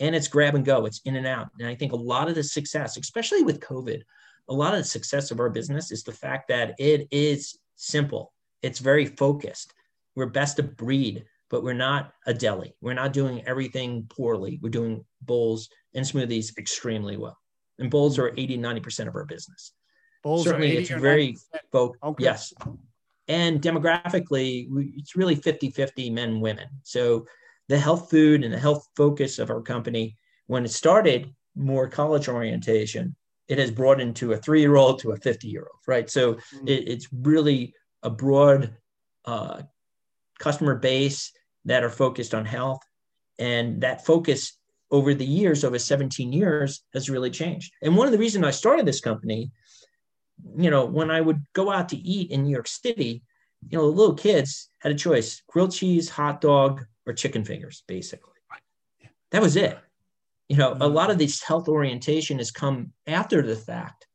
[0.00, 1.48] And it's grab and go it's in and out.
[1.58, 4.02] And i think a lot of the success especially with covid
[4.48, 8.32] a lot of the success of our business is the fact that it is simple
[8.62, 9.72] it's very focused.
[10.14, 12.74] We're best of breed, but we're not a deli.
[12.80, 14.58] We're not doing everything poorly.
[14.62, 17.38] We're doing bowls and smoothies extremely well.
[17.78, 19.72] And bowls are 80, 90% of our business.
[20.22, 21.36] Bowls Certainly, it's very
[21.70, 22.02] focused.
[22.02, 22.24] Okay.
[22.24, 22.52] Yes.
[23.28, 26.66] And demographically, we, it's really 50 50 men, women.
[26.82, 27.26] So
[27.68, 30.16] the health food and the health focus of our company,
[30.46, 33.14] when it started more college orientation,
[33.48, 36.10] it has brought into a three year old to a 50 year old, right?
[36.10, 36.68] So mm-hmm.
[36.68, 38.76] it, it's really a broad
[39.24, 39.62] uh,
[40.38, 41.32] customer base
[41.64, 42.80] that are focused on health.
[43.38, 44.56] And that focus
[44.90, 47.72] over the years, over 17 years, has really changed.
[47.82, 49.50] And one of the reasons I started this company,
[50.56, 53.22] you know, when I would go out to eat in New York City,
[53.68, 57.82] you know, the little kids had a choice grilled cheese, hot dog, or chicken fingers,
[57.86, 58.32] basically.
[59.30, 59.78] That was it.
[60.48, 64.06] You know, a lot of this health orientation has come after the fact.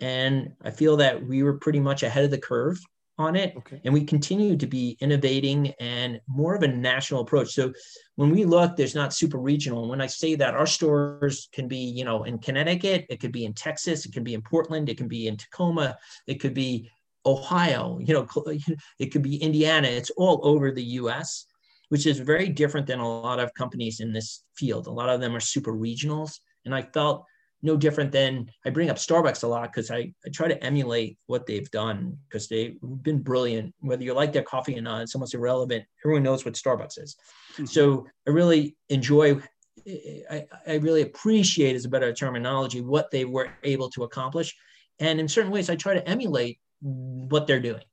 [0.00, 2.78] And I feel that we were pretty much ahead of the curve
[3.18, 3.54] on it.
[3.56, 3.80] Okay.
[3.84, 7.52] And we continue to be innovating and more of a national approach.
[7.54, 7.72] So
[8.16, 9.80] when we look, there's not super regional.
[9.80, 13.32] And when I say that, our stores can be, you know, in Connecticut, it could
[13.32, 16.54] be in Texas, it can be in Portland, it can be in Tacoma, it could
[16.54, 16.90] be
[17.24, 18.26] Ohio, you know,
[18.98, 19.88] it could be Indiana.
[19.88, 21.46] It's all over the US,
[21.88, 24.86] which is very different than a lot of companies in this field.
[24.86, 26.38] A lot of them are super regionals.
[26.64, 27.24] And I felt
[27.66, 31.18] no different than I bring up Starbucks a lot because I, I try to emulate
[31.26, 33.74] what they've done because they've been brilliant.
[33.80, 35.84] Whether you like their coffee or not, it's almost irrelevant.
[36.04, 37.16] Everyone knows what Starbucks is.
[37.54, 37.66] Mm-hmm.
[37.66, 39.42] So I really enjoy,
[40.30, 44.56] I, I really appreciate, is a better terminology, what they were able to accomplish.
[44.98, 47.84] And in certain ways, I try to emulate what they're doing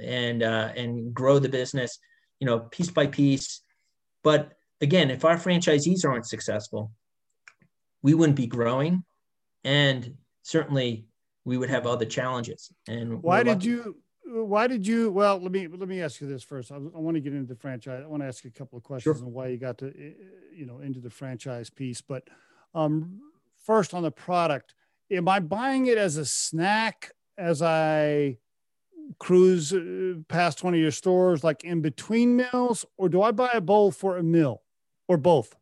[0.00, 1.98] and uh, and grow the business,
[2.40, 3.60] you know, piece by piece.
[4.24, 6.92] But again, if our franchisees aren't successful,
[8.02, 9.04] we wouldn't be growing
[9.64, 11.06] and certainly
[11.44, 12.72] we would have other challenges.
[12.88, 13.96] And why did you?
[14.24, 15.10] Why did you?
[15.10, 16.70] Well, let me let me ask you this first.
[16.70, 18.02] I, I want to get into the franchise.
[18.04, 19.26] I want to ask you a couple of questions sure.
[19.26, 19.92] on why you got to,
[20.54, 22.02] you know, into the franchise piece.
[22.02, 22.28] But
[22.74, 23.20] um,
[23.64, 24.74] first, on the product,
[25.10, 28.36] am I buying it as a snack as I
[29.18, 33.50] cruise uh, past one of your stores, like in between meals, or do I buy
[33.54, 34.62] a bowl for a meal,
[35.06, 35.56] or both?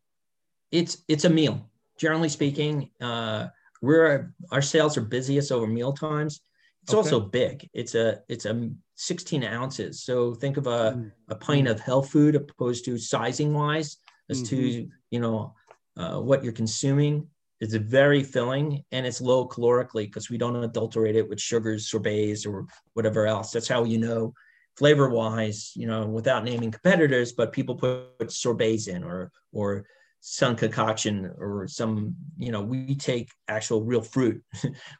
[0.71, 1.69] It's it's a meal.
[1.97, 3.47] Generally speaking, uh,
[3.81, 6.41] we're our sales are busiest over meal times.
[6.83, 6.97] It's okay.
[6.97, 7.69] also big.
[7.73, 10.03] It's a it's a 16 ounces.
[10.03, 11.11] So think of a, mm.
[11.29, 13.97] a pint of health food opposed to sizing wise
[14.29, 14.55] as mm-hmm.
[14.55, 15.53] to you know
[15.97, 17.27] uh, what you're consuming.
[17.59, 22.45] It's very filling and it's low calorically because we don't adulterate it with sugars, sorbets,
[22.45, 23.51] or whatever else.
[23.51, 24.33] That's how you know
[24.77, 29.85] flavor wise, you know, without naming competitors, but people put sorbets in or or
[30.19, 34.43] some concoction or some, you know, we take actual real fruit,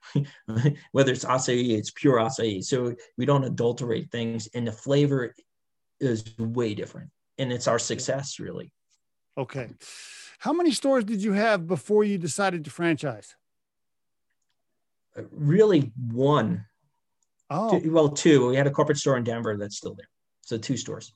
[0.92, 2.64] whether it's acai, it's pure acai.
[2.64, 5.34] So we don't adulterate things, and the flavor
[6.00, 7.10] is way different.
[7.38, 8.72] And it's our success, really.
[9.38, 9.70] Okay.
[10.40, 13.36] How many stores did you have before you decided to franchise?
[15.18, 16.66] Uh, really, one.
[17.50, 18.50] Oh, two, well, two.
[18.50, 20.10] We had a corporate store in Denver that's still there.
[20.42, 21.14] So two stores.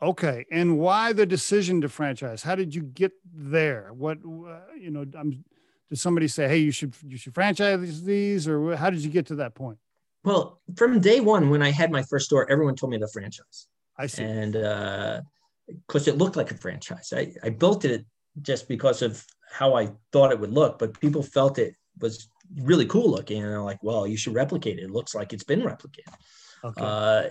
[0.00, 2.42] Okay, and why the decision to franchise?
[2.42, 3.90] How did you get there?
[3.92, 5.04] What uh, you know?
[5.18, 5.44] I'm,
[5.88, 9.26] did somebody say, "Hey, you should you should franchise these," or how did you get
[9.26, 9.78] to that point?
[10.24, 13.66] Well, from day one, when I had my first store, everyone told me to franchise.
[13.96, 18.04] I see, and because uh, it looked like a franchise, I, I built it
[18.42, 22.28] just because of how I thought it would look, but people felt it was
[22.60, 24.84] really cool looking, and they're like, "Well, you should replicate it.
[24.84, 26.14] It looks like it's been replicated."
[26.62, 26.80] Okay.
[26.80, 27.24] Uh,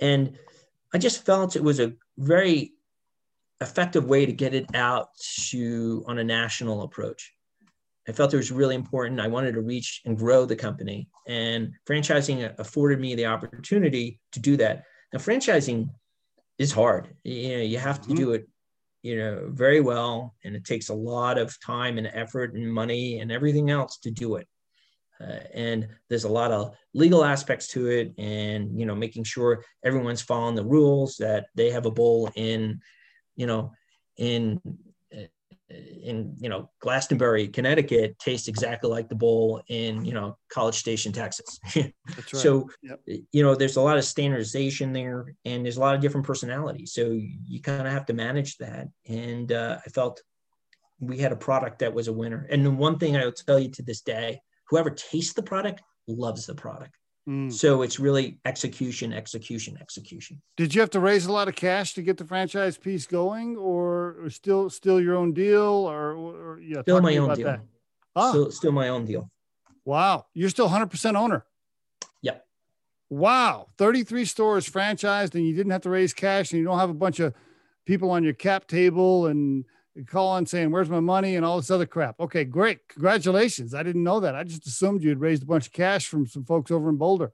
[0.00, 0.36] and
[0.94, 2.72] I just felt it was a very
[3.60, 5.08] effective way to get it out
[5.48, 7.32] to on a national approach.
[8.08, 9.20] I felt it was really important.
[9.20, 14.40] I wanted to reach and grow the company, and franchising afforded me the opportunity to
[14.40, 14.84] do that.
[15.12, 15.88] Now, franchising
[16.58, 17.08] is hard.
[17.24, 18.16] You know, you have to mm-hmm.
[18.16, 18.48] do it,
[19.02, 23.18] you know, very well, and it takes a lot of time and effort and money
[23.18, 24.46] and everything else to do it.
[25.24, 29.64] Uh, and there's a lot of legal aspects to it and you know making sure
[29.84, 32.80] everyone's following the rules that they have a bowl in
[33.36, 33.72] you know
[34.16, 34.60] in
[35.70, 41.12] in you know Glastonbury, Connecticut, tastes exactly like the bowl in you know College Station,
[41.12, 41.58] Texas.
[41.76, 41.92] right.
[42.26, 43.00] So yep.
[43.06, 46.92] you know there's a lot of standardization there, and there's a lot of different personalities.
[46.92, 48.88] So you kind of have to manage that.
[49.08, 50.22] And uh, I felt
[51.00, 52.46] we had a product that was a winner.
[52.50, 55.82] And the one thing I will tell you to this day, whoever tastes the product
[56.06, 56.96] loves the product.
[57.28, 57.50] Mm.
[57.50, 60.42] So it's really execution, execution, execution.
[60.56, 63.56] Did you have to raise a lot of cash to get the franchise piece going,
[63.56, 67.58] or, or still still your own deal, or, or yeah, still my own deal.
[68.14, 68.30] Ah.
[68.30, 69.30] Still, still my own deal.
[69.86, 71.46] Wow, you're still 100 percent owner.
[72.20, 72.46] Yep.
[73.08, 76.90] Wow, 33 stores franchised, and you didn't have to raise cash, and you don't have
[76.90, 77.32] a bunch of
[77.86, 79.64] people on your cap table and
[80.02, 81.36] call on saying, Where's my money?
[81.36, 82.18] and all this other crap.
[82.18, 82.86] Okay, great.
[82.88, 83.74] Congratulations.
[83.74, 84.34] I didn't know that.
[84.34, 87.32] I just assumed you'd raised a bunch of cash from some folks over in Boulder.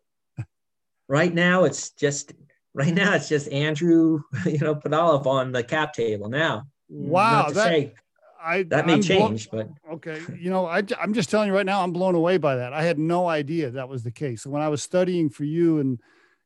[1.09, 2.33] right now, it's just
[2.75, 6.67] right now it's just Andrew, you know, Pudalov on the cap table now.
[6.89, 7.51] Wow.
[7.51, 7.95] that, say,
[8.43, 10.21] I, that may I'm change, blown, but okay.
[10.39, 12.73] You know, I, I'm just telling you right now, I'm blown away by that.
[12.73, 14.43] I had no idea that was the case.
[14.43, 16.01] So when I was studying for you and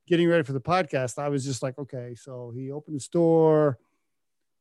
[0.06, 3.78] getting ready for the podcast, I was just like, okay, so he opened the store.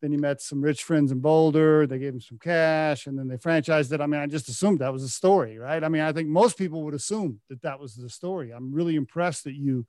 [0.03, 1.87] Then he met some rich friends in Boulder.
[1.87, 4.01] They gave him some cash and then they franchised it.
[4.01, 5.81] I mean, I just assumed that was the story, right?
[5.81, 8.51] I mean, I think most people would assume that that was the story.
[8.51, 9.85] I'm really impressed that you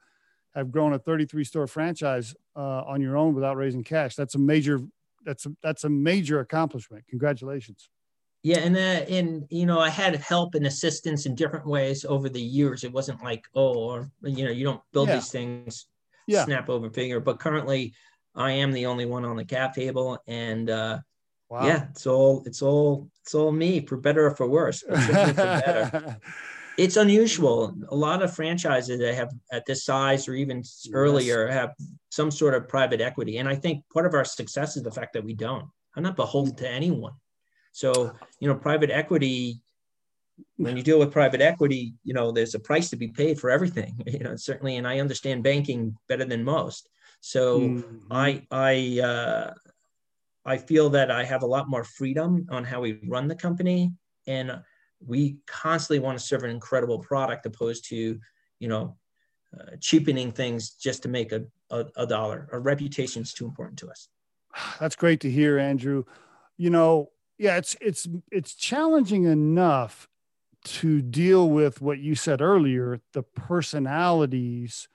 [0.54, 4.14] have grown a 33 store franchise uh, on your own without raising cash.
[4.14, 4.82] That's a major,
[5.24, 7.02] that's a, that's a major accomplishment.
[7.10, 7.90] Congratulations.
[8.44, 12.28] Yeah, and uh, and you know, I had help and assistance in different ways over
[12.28, 12.84] the years.
[12.84, 15.14] It wasn't like, oh, or, you know, you don't build yeah.
[15.16, 15.86] these things
[16.26, 16.44] yeah.
[16.44, 17.20] snap over finger.
[17.20, 17.94] But currently,
[18.34, 20.98] I am the only one on the cap table, and uh,
[21.48, 21.66] wow.
[21.66, 24.80] yeah, it's all it's all it's all me for better or for worse.
[24.80, 26.18] for better.
[26.78, 27.74] it's unusual.
[27.90, 30.88] A lot of franchises that have at this size or even yes.
[30.92, 31.74] earlier have
[32.10, 35.12] some sort of private equity, and I think part of our success is the fact
[35.12, 35.66] that we don't.
[35.96, 37.12] I'm not beholden to anyone.
[37.72, 39.60] So, you know, private equity,
[40.56, 43.50] when you deal with private equity, you know, there's a price to be paid for
[43.50, 44.76] everything, you know, certainly.
[44.76, 46.88] And I understand banking better than most.
[47.24, 48.12] So mm-hmm.
[48.12, 49.54] I, I, uh,
[50.44, 53.94] I feel that I have a lot more freedom on how we run the company.
[54.26, 54.60] And
[55.00, 58.20] we constantly want to serve an incredible product opposed to,
[58.58, 58.98] you know,
[59.58, 62.46] uh, cheapening things just to make a, a, a dollar.
[62.52, 64.06] Our reputation is too important to us.
[64.78, 66.04] That's great to hear, Andrew.
[66.58, 67.08] You know,
[67.38, 70.08] yeah, it's it's it's challenging enough
[70.64, 74.88] to deal with what you said earlier, the personalities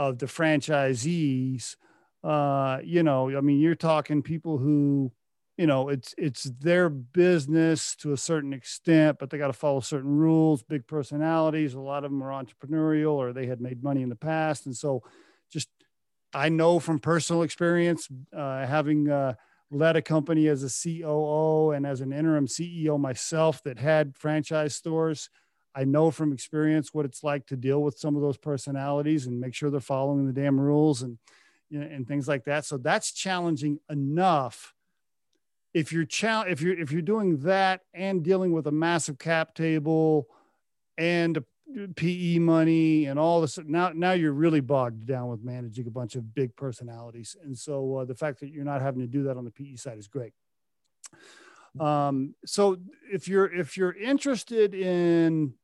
[0.00, 1.76] of the franchisees.
[2.24, 5.12] Uh, you know, I mean, you're talking people who,
[5.58, 9.80] you know, it's it's their business to a certain extent, but they got to follow
[9.80, 10.62] certain rules.
[10.62, 11.74] Big personalities.
[11.74, 14.74] A lot of them are entrepreneurial, or they had made money in the past, and
[14.74, 15.02] so
[15.52, 15.68] just
[16.32, 19.34] I know from personal experience, uh, having uh,
[19.70, 24.74] led a company as a COO and as an interim CEO myself that had franchise
[24.74, 25.28] stores.
[25.74, 29.40] I know from experience what it's like to deal with some of those personalities and
[29.40, 31.18] make sure they're following the damn rules and
[31.68, 32.64] you know, and things like that.
[32.64, 34.74] So that's challenging enough.
[35.72, 39.54] If you're chal- if you're if you're doing that and dealing with a massive cap
[39.54, 40.26] table
[40.98, 41.44] and
[41.94, 43.58] PE money and all this.
[43.64, 47.98] Now, now you're really bogged down with managing a bunch of big personalities, and so
[47.98, 50.08] uh, the fact that you're not having to do that on the PE side is
[50.08, 50.32] great.
[51.78, 52.78] Um, so
[53.12, 55.54] if you're if you're interested in,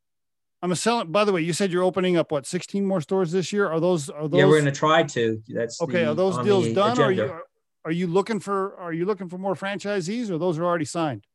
[0.62, 1.12] I'm a selling.
[1.12, 3.68] By the way, you said you're opening up what 16 more stores this year.
[3.68, 4.38] Are those are those?
[4.38, 5.42] Yeah, we're going to try to.
[5.48, 6.04] That's okay.
[6.04, 6.98] The, are those deals done?
[7.00, 7.40] Are you
[7.84, 11.26] are you looking for are you looking for more franchisees, or those are already signed?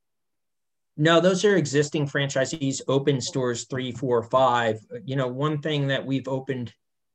[0.98, 4.80] No, those are existing franchisees, open stores three, four, five.
[5.06, 6.74] You know, one thing that we've opened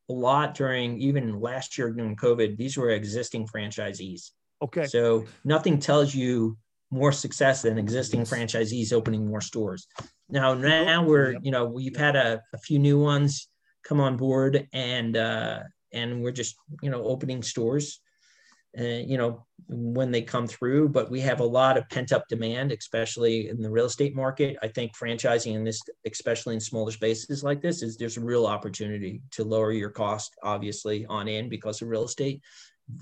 [0.09, 4.31] a lot during even last year during COVID, these were existing franchisees.
[4.63, 4.87] Okay.
[4.87, 6.57] So nothing tells you
[6.97, 9.86] more success than existing franchisees opening more stores.
[10.28, 13.49] Now, now we're, you know, we've had a, a few new ones
[13.84, 15.61] come on board and, uh,
[15.92, 18.01] and we're just, you know, opening stores
[18.78, 20.88] uh, you know, when they come through.
[20.90, 24.59] But we have a lot of pent up demand, especially in the real estate market.
[24.62, 28.47] I think franchising in this, especially in smaller spaces like this, is there's a real
[28.47, 32.42] opportunity to lower your cost, obviously, on in because of real estate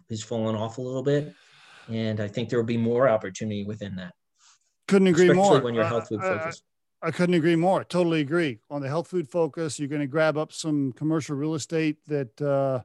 [0.08, 1.34] is falling off a little bit.
[1.88, 4.14] And I think there will be more opportunity within that.
[4.88, 5.60] Couldn't agree especially more.
[5.60, 6.62] When you're health food focused.
[7.02, 7.84] I couldn't agree more.
[7.84, 8.60] Totally agree.
[8.70, 12.40] On the health food focus, you're going to grab up some commercial real estate that
[12.40, 12.80] uh,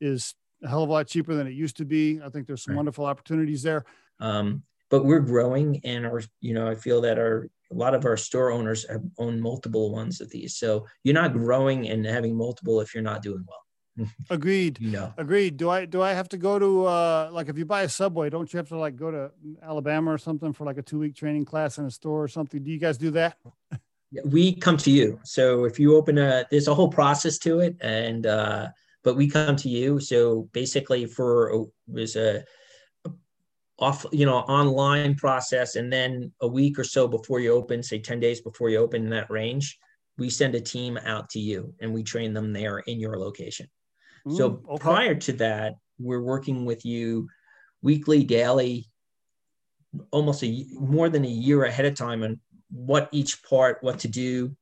[0.00, 2.20] is a hell of a lot cheaper than it used to be.
[2.22, 2.78] I think there's some right.
[2.78, 3.84] wonderful opportunities there.
[4.20, 8.04] Um, but we're growing, and our, you know, I feel that our a lot of
[8.04, 10.56] our store owners have owned multiple ones of these.
[10.56, 13.65] So you're not growing and having multiple if you're not doing well.
[14.30, 14.78] Agreed.
[14.80, 15.12] No.
[15.16, 15.56] Agreed.
[15.56, 18.30] Do I do I have to go to uh like if you buy a subway,
[18.30, 19.30] don't you have to like go to
[19.62, 22.62] Alabama or something for like a two week training class in a store or something?
[22.62, 23.38] Do you guys do that?
[24.24, 25.18] we come to you.
[25.24, 28.68] So if you open a there's a whole process to it and uh
[29.06, 30.00] but we come to you.
[30.00, 32.44] So basically, for was a
[33.78, 38.00] off you know online process, and then a week or so before you open, say
[38.00, 39.78] ten days before you open in that range,
[40.18, 43.68] we send a team out to you and we train them there in your location.
[44.28, 44.82] So okay.
[44.82, 47.28] prior to that, we're working with you
[47.82, 48.86] weekly, daily,
[50.10, 54.08] almost a more than a year ahead of time on what each part, what to
[54.08, 54.56] do,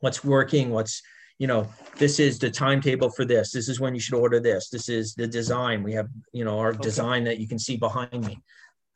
[0.00, 1.02] what's working, what's
[1.38, 1.68] you know,
[1.98, 3.52] this is the timetable for this.
[3.52, 4.70] This is when you should order this.
[4.70, 5.84] This is the design.
[5.84, 6.80] We have, you know, our okay.
[6.80, 8.42] design that you can see behind me.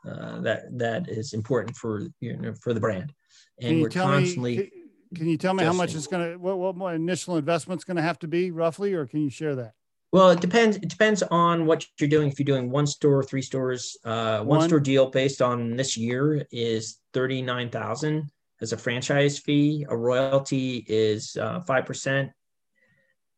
[0.05, 3.13] Uh, that that is important for you know for the brand.
[3.61, 4.59] And we're constantly.
[4.59, 4.71] Me,
[5.15, 6.37] can you tell me how much it's going to?
[6.39, 9.55] What what my initial investment's going to have to be roughly, or can you share
[9.57, 9.75] that?
[10.13, 10.77] Well, it depends.
[10.77, 12.29] It depends on what you're doing.
[12.29, 15.97] If you're doing one store, three stores, uh, one, one store deal based on this
[15.97, 19.87] year is thirty nine thousand as a franchise fee.
[19.89, 22.31] A royalty is uh, five uh, percent,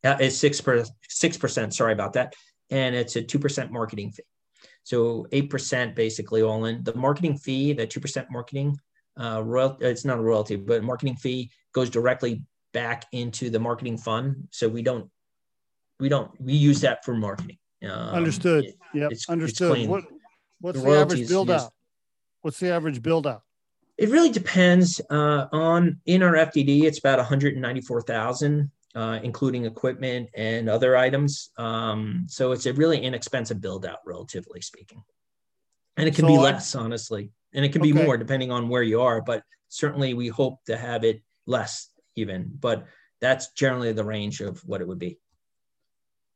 [0.05, 1.75] Uh, it's six per six percent.
[1.75, 2.35] Sorry about that,
[2.71, 4.25] and it's a two percent marketing fee.
[4.83, 6.85] So eight percent basically all in.
[6.85, 8.77] The marketing fee, the two percent marketing
[9.19, 13.99] uh, royalty, it's not a royalty, but marketing fee goes directly back into the marketing
[13.99, 14.49] fund.
[14.51, 15.11] So we don't
[16.01, 17.59] we don't we use that for marketing.
[17.83, 18.73] Um, understood.
[18.95, 19.79] Yeah, understood.
[19.79, 20.05] It's what
[20.61, 21.73] what's the, the average build out?
[22.41, 23.43] What's the average build out?
[23.97, 26.83] It really depends uh, on in our FDD.
[26.83, 31.51] It's about 194,000, uh, including equipment and other items.
[31.59, 35.03] Um, so it's a really inexpensive build out, relatively speaking,
[35.97, 37.93] and it can so be less, I, honestly, and it can okay.
[37.93, 39.23] be more depending on where you are.
[39.23, 42.51] But certainly, we hope to have it less even.
[42.59, 42.87] But
[43.21, 45.19] that's generally the range of what it would be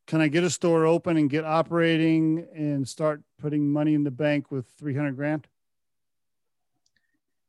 [0.08, 4.10] can I get a store open and get operating and start putting money in the
[4.10, 5.46] bank with 300 grand?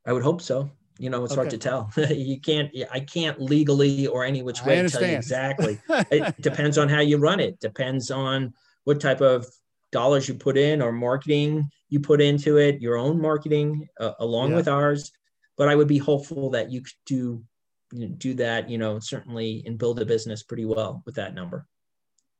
[0.06, 0.70] I would hope so.
[0.98, 1.40] You know, it's okay.
[1.40, 1.90] hard to tell.
[2.10, 5.80] you can't, I can't legally or any which way tell you exactly.
[5.88, 8.52] it depends on how you run it, depends on
[8.84, 9.46] what type of
[9.90, 14.50] dollars you put in or marketing you put into it, your own marketing uh, along
[14.50, 14.56] yeah.
[14.56, 15.10] with ours.
[15.56, 17.42] But I would be hopeful that you could do,
[18.18, 21.66] do that, you know, certainly and build a business pretty well with that number.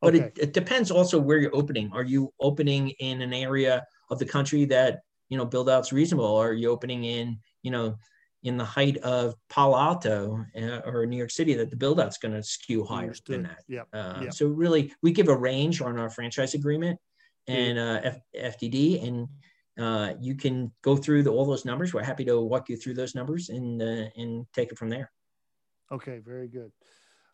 [0.01, 0.25] But okay.
[0.25, 1.91] it, it depends also where you're opening.
[1.93, 6.25] Are you opening in an area of the country that you know build out's reasonable?
[6.25, 7.97] Or are you opening in you know
[8.43, 12.19] in the height of Palo Alto uh, or New York City that the build out's
[12.19, 13.35] going to skew higher Understood.
[13.35, 13.65] than that.
[13.69, 13.83] Yeah.
[13.93, 14.33] Uh, yep.
[14.33, 16.99] So really, we give a range on our franchise agreement
[17.47, 18.21] and uh, F-
[18.61, 19.29] FDD, and
[19.79, 21.93] uh, you can go through the, all those numbers.
[21.93, 25.11] We're happy to walk you through those numbers and uh, and take it from there.
[25.93, 26.73] Okay, very good.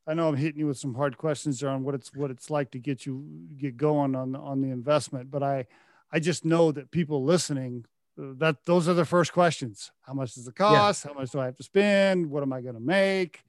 [0.07, 2.49] I know I'm hitting you with some hard questions there on what it's what it's
[2.49, 3.25] like to get you
[3.57, 5.67] get going on on the investment, but I
[6.13, 7.85] I just know that people listening
[8.21, 9.91] uh, that those are the first questions.
[10.03, 11.05] How much does it cost?
[11.05, 11.13] Yeah.
[11.13, 12.31] How much do I have to spend?
[12.31, 13.43] What am I going to make?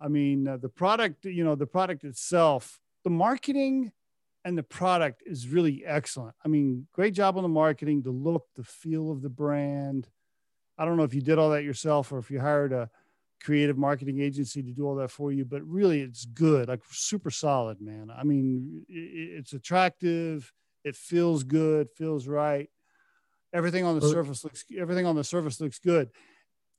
[0.00, 3.92] I mean, uh, the product, you know, the product itself, the marketing
[4.44, 6.34] and the product is really excellent.
[6.42, 10.08] I mean, great job on the marketing, the look, the feel of the brand.
[10.78, 12.88] I don't know if you did all that yourself or if you hired a
[13.42, 17.30] creative marketing agency to do all that for you, but really it's good, like super
[17.30, 18.10] solid, man.
[18.14, 20.52] I mean, it's attractive,
[20.84, 22.68] it feels good, feels right.
[23.52, 26.10] Everything on the surface looks everything on the surface looks good.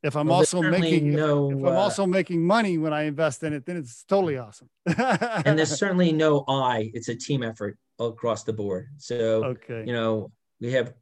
[0.03, 3.03] If I'm well, also making no, if, if I'm uh, also making money when I
[3.03, 4.69] invest in it, then it's totally awesome.
[4.85, 6.89] and there's certainly no I.
[6.93, 8.87] It's a team effort across the board.
[8.97, 9.83] So okay.
[9.85, 10.93] you know, we have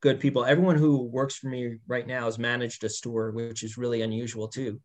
[0.00, 0.44] good people.
[0.44, 4.48] Everyone who works for me right now has managed a store, which is really unusual
[4.48, 4.80] too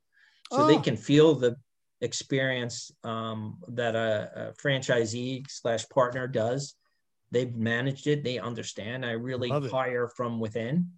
[0.52, 0.68] so oh.
[0.68, 1.58] they can feel the
[2.02, 6.76] experience um, that a, a, franchisee slash partner does.
[7.32, 8.24] They've managed it.
[8.24, 9.06] They understand.
[9.06, 10.92] I really hire from within,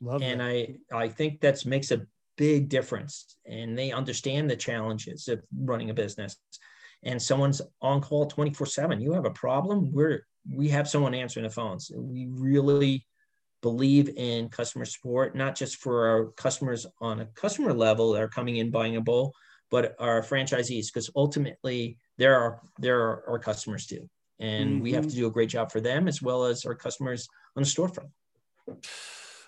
[0.00, 0.80] Love and it.
[0.92, 3.36] I I think that makes a big difference.
[3.46, 6.36] And they understand the challenges of running a business.
[7.02, 9.00] And someone's on call twenty four seven.
[9.00, 9.92] You have a problem.
[9.92, 11.90] We're we have someone answering the phones.
[11.94, 13.06] We really
[13.68, 18.34] believe in customer support, not just for our customers on a customer level that are
[18.38, 19.32] coming in buying a bowl,
[19.72, 21.80] but our franchisees, because ultimately
[22.18, 24.08] they're our, they're our customers too.
[24.38, 24.82] And mm-hmm.
[24.84, 25.20] we have to mm-hmm.
[25.20, 28.10] do a great job for them as well as our customers on the storefront.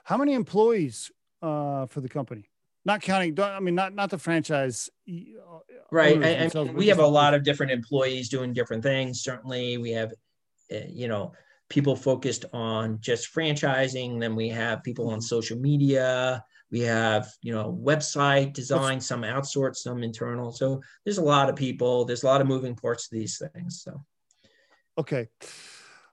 [0.03, 2.45] How many employees uh, for the company?
[2.85, 4.91] Not counting, I mean, not not the franchise.
[5.09, 5.59] Uh,
[5.93, 6.19] right.
[6.25, 9.23] I, I we have a lot of different employees doing different things.
[9.23, 10.11] Certainly, we have,
[10.73, 11.33] uh, you know,
[11.69, 14.21] people focused on just franchising.
[14.21, 15.23] Then we have people on mm-hmm.
[15.23, 16.43] social media.
[16.71, 20.53] We have, you know, website design, some outsourced, some internal.
[20.53, 22.05] So there's a lot of people.
[22.05, 23.83] There's a lot of moving parts to these things.
[23.83, 24.03] So,
[24.99, 25.29] okay.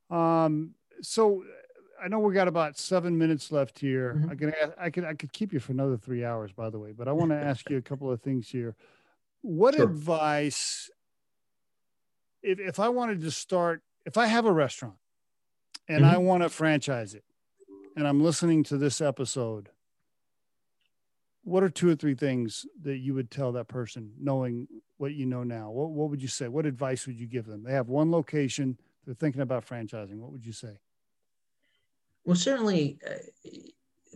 [0.10, 1.44] Um, so
[2.02, 4.16] I know we got about seven minutes left here.
[4.18, 4.32] Mm-hmm.
[4.32, 6.92] I can I could I could keep you for another three hours, by the way.
[6.92, 8.76] But I want to ask you a couple of things here.
[9.42, 9.84] What sure.
[9.84, 10.90] advice,
[12.42, 14.96] if if I wanted to start, if I have a restaurant
[15.88, 16.16] and mm-hmm.
[16.16, 17.24] I want to franchise it,
[17.96, 19.70] and I'm listening to this episode,
[21.44, 24.68] what are two or three things that you would tell that person, knowing
[24.98, 25.70] what you know now?
[25.70, 26.48] What, what would you say?
[26.48, 27.64] What advice would you give them?
[27.64, 30.18] They have one location, they're thinking about franchising.
[30.18, 30.80] What would you say?
[32.26, 33.50] Well, certainly, uh,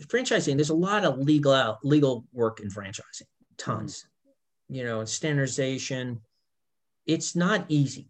[0.07, 0.55] franchising.
[0.55, 4.07] There's a lot of legal legal work in franchising, tons.
[4.69, 4.75] Mm-hmm.
[4.75, 6.21] You know, standardization.
[7.05, 8.07] It's not easy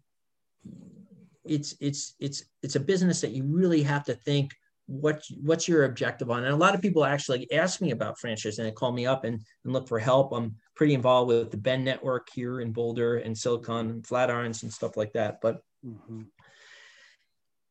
[1.50, 4.54] it's it's it's it's a business that you really have to think
[4.86, 6.44] what what's your objective on.
[6.44, 9.24] And a lot of people actually ask me about franchise and they call me up
[9.24, 10.32] and, and look for help.
[10.32, 14.72] I'm pretty involved with the ben network here in boulder and silicon and flatirons and
[14.72, 15.40] stuff like that.
[15.42, 16.22] But mm-hmm.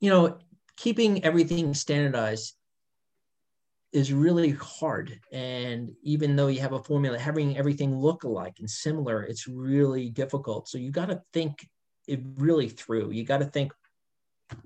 [0.01, 0.37] you know
[0.75, 2.55] keeping everything standardized
[3.91, 5.19] is really hard.
[5.31, 10.09] And even though you have a formula having everything look alike and similar it's really
[10.09, 10.67] difficult.
[10.67, 11.65] So you got to think
[12.09, 13.11] it really through.
[13.11, 13.71] You got to think,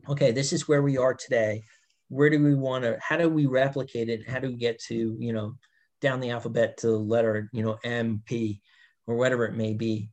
[0.07, 1.63] okay, this is where we are today.
[2.07, 2.97] Where do we want to?
[3.01, 4.27] How do we replicate it?
[4.27, 5.55] How do we get to you know
[6.01, 8.61] down the alphabet to the letter you know M P
[9.07, 10.09] or whatever it may be?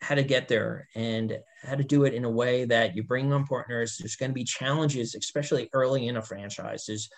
[0.00, 3.32] How to get there and how to do it in a way that you bring
[3.32, 3.96] on partners.
[3.98, 6.84] There's going to be challenges, especially early in a franchise.
[6.86, 7.08] There's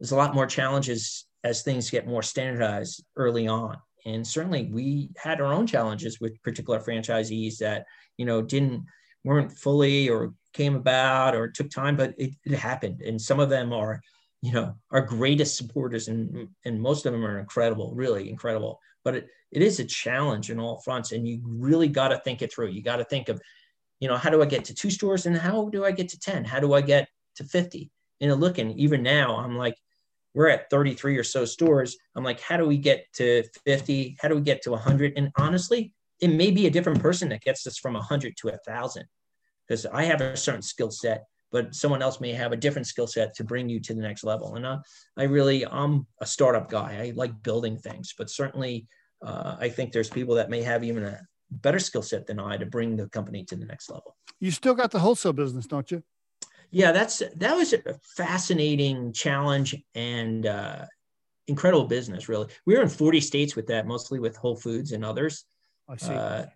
[0.00, 3.76] there's a lot more challenges as things get more standardized early on
[4.06, 7.84] and certainly we had our own challenges with particular franchisees that
[8.16, 8.84] you know didn't
[9.24, 13.50] weren't fully or came about or took time but it, it happened and some of
[13.50, 14.00] them are
[14.42, 19.14] you know our greatest supporters and and most of them are incredible really incredible but
[19.14, 22.52] it, it is a challenge in all fronts and you really got to think it
[22.52, 23.40] through you got to think of
[24.00, 26.18] you know how do i get to two stores and how do i get to
[26.18, 27.90] 10 how do i get to 50
[28.20, 29.76] and looking even now i'm like
[30.36, 31.96] we're at 33 or so stores.
[32.14, 34.18] I'm like, how do we get to 50?
[34.20, 35.14] How do we get to 100?
[35.16, 39.04] And honestly, it may be a different person that gets us from 100 to 1,000
[39.66, 43.06] because I have a certain skill set, but someone else may have a different skill
[43.06, 44.54] set to bring you to the next level.
[44.54, 44.78] And uh,
[45.16, 46.98] I really, I'm a startup guy.
[47.02, 48.86] I like building things, but certainly
[49.24, 52.56] uh, I think there's people that may have even a better skill set than I
[52.56, 54.16] to bring the company to the next level.
[54.40, 56.02] You still got the wholesale business, don't you?
[56.70, 57.80] yeah, that's that was a
[58.16, 60.84] fascinating challenge and uh,
[61.46, 62.28] incredible business.
[62.28, 65.44] Really, we were in 40 states with that, mostly with Whole Foods and others.
[65.88, 66.12] I see.
[66.12, 66.46] Uh,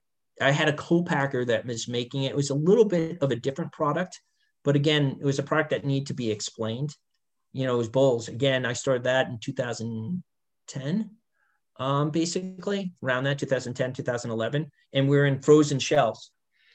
[0.40, 2.30] I had a co-packer that was making it.
[2.30, 4.20] It was a little bit of a different product,
[4.64, 6.96] but again, it was a product that needed to be explained.
[7.52, 8.28] You know, it was bowls.
[8.28, 11.10] Again, I started that in 2010,
[11.78, 16.30] um, basically around that 2010, 2011, and we are in frozen shells.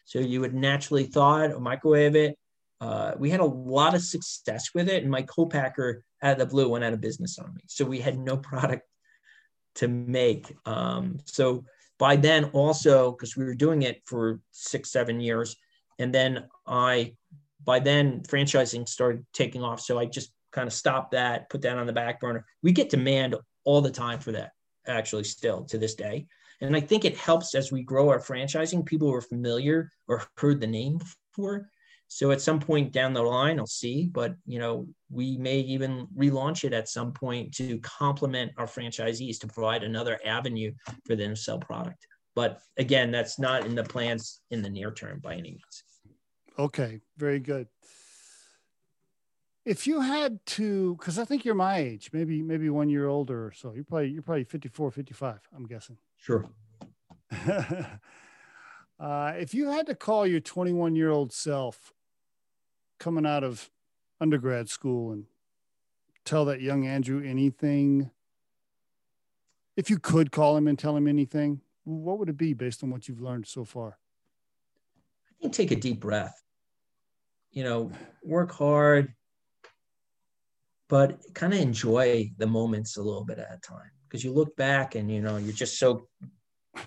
[0.06, 2.38] So you would naturally thaw it or microwave it,
[2.82, 5.04] uh, we had a lot of success with it.
[5.04, 7.62] And my co-packer out of the blue went out of business on me.
[7.68, 8.84] So we had no product
[9.76, 10.54] to make.
[10.66, 11.66] Um, so
[11.98, 15.56] by then also, because we were doing it for six, seven years.
[16.00, 17.16] And then I,
[17.64, 19.80] by then franchising started taking off.
[19.80, 22.46] So I just kind of stopped that, put that on the back burner.
[22.64, 24.52] We get demand all the time for that,
[24.88, 26.28] actually, still to this day.
[26.62, 28.86] And I think it helps as we grow our franchising.
[28.86, 31.70] People who are familiar or heard the name before
[32.08, 36.08] so at some point down the line, I'll see, but you know, we may even
[36.18, 40.72] relaunch it at some point to complement our franchisees to provide another avenue
[41.06, 42.08] for them to sell product.
[42.36, 45.84] But again, that's not in the plans in the near term by any means.
[46.60, 47.68] Okay, very good.
[49.66, 53.48] If you had to, because I think you're my age, maybe maybe one year older
[53.48, 53.74] or so.
[53.74, 55.98] You're probably you're probably 54, 55, I'm guessing.
[56.18, 56.46] Sure.
[59.00, 61.92] uh, if you had to call your 21 year old self
[63.00, 63.70] coming out of
[64.20, 65.26] undergrad school and
[66.24, 68.12] tell that young Andrew anything?
[69.76, 72.90] If you could call him and tell him anything, what would it be based on
[72.90, 73.98] what you've learned so far?
[75.30, 76.42] I think take a deep breath.
[77.52, 77.92] You know,
[78.24, 79.14] work hard,
[80.90, 84.56] but kind of enjoy the moments a little bit at a time because you look
[84.56, 86.08] back and you know you're just so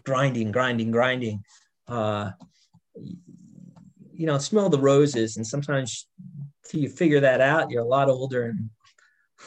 [0.04, 1.42] grinding, grinding, grinding.
[1.86, 2.30] Uh,
[4.18, 5.36] you know, smell the roses.
[5.36, 6.08] And sometimes
[6.68, 8.46] till you figure that out, you're a lot older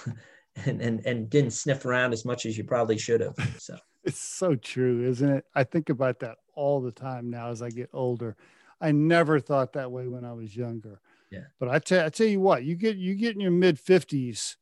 [0.05, 0.17] and
[0.65, 3.35] and and, and didn't sniff around as much as you probably should have.
[3.59, 5.45] So it's so true, isn't it?
[5.53, 8.37] I think about that all the time now as I get older.
[8.79, 11.01] I never thought that way when I was younger.
[11.31, 11.43] Yeah.
[11.59, 14.55] But I tell I tell you what, you get you get in your mid fifties,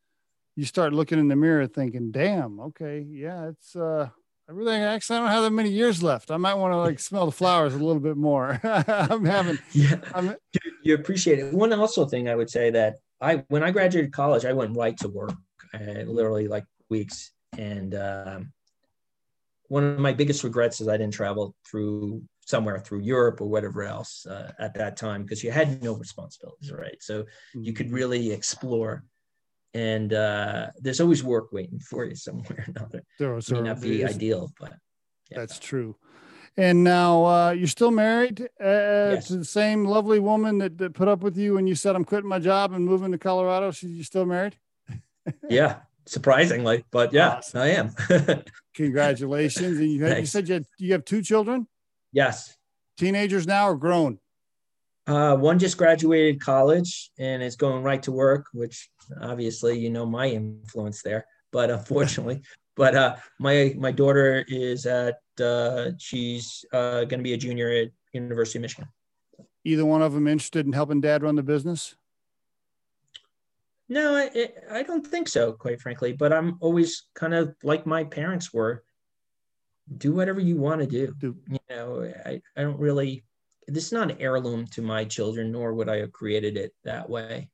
[0.56, 4.10] you start looking in the mirror thinking, damn, okay, yeah, it's uh
[4.50, 6.32] I really actually I don't have that many years left.
[6.32, 8.60] I might want to like smell the flowers a little bit more.
[8.64, 9.98] I'm having yeah.
[10.16, 10.36] I'm,
[10.82, 11.54] you appreciate it.
[11.54, 14.98] One also thing I would say that I when I graduated college, I went right
[14.98, 15.36] to work,
[15.76, 17.32] uh, literally like weeks.
[17.60, 18.52] And um,
[19.68, 23.84] one of my biggest regrets is I didn't travel through somewhere through Europe or whatever
[23.84, 26.98] else uh, at that time because you had no responsibilities, right?
[27.02, 27.96] So you could mm-hmm.
[27.96, 29.04] really explore
[29.74, 33.04] and uh, there's always work waiting for you somewhere or another.
[33.18, 34.74] There was, may not be ideal, but
[35.30, 35.40] yeah.
[35.40, 35.96] that's true.
[36.58, 39.28] And now uh, you're still married uh, yes.
[39.28, 42.04] to the same lovely woman that, that put up with you when you said I'm
[42.04, 43.72] quitting my job and moving to Colorado.
[43.72, 44.58] So you still married?
[45.50, 47.62] yeah, surprisingly, but yeah, awesome.
[47.62, 48.44] I am.
[48.74, 49.78] Congratulations!
[49.78, 51.68] And you, had, you said you, had, you have two children.
[52.12, 52.58] Yes.
[52.98, 54.20] Teenagers now or grown?
[55.08, 58.90] Uh, one just graduated college and is going right to work, which
[59.22, 62.42] obviously you know my influence there but unfortunately
[62.76, 67.70] but uh, my my daughter is at uh, she's uh, going to be a junior
[67.70, 68.88] at university of michigan
[69.66, 71.96] either one of them interested in helping dad run the business
[73.88, 78.04] no I, I don't think so quite frankly but i'm always kind of like my
[78.04, 78.84] parents were
[79.98, 81.14] do whatever you want to do.
[81.18, 81.36] do.
[81.50, 83.24] You know, I, I don't really
[83.68, 87.10] this is not an heirloom to my children, nor would I have created it that
[87.10, 87.50] way.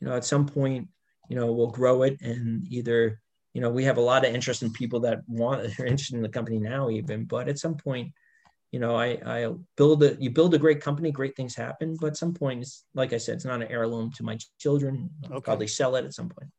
[0.00, 0.88] You know, at some point,
[1.28, 3.20] you know, we'll grow it and either,
[3.52, 6.22] you know, we have a lot of interest in people that want are interested in
[6.22, 8.12] the company now, even, but at some point,
[8.72, 12.08] you know, I I build a you build a great company, great things happen, but
[12.08, 15.08] at some point, it's, like I said, it's not an heirloom to my children.
[15.24, 15.44] I'll okay.
[15.44, 16.50] probably sell it at some point.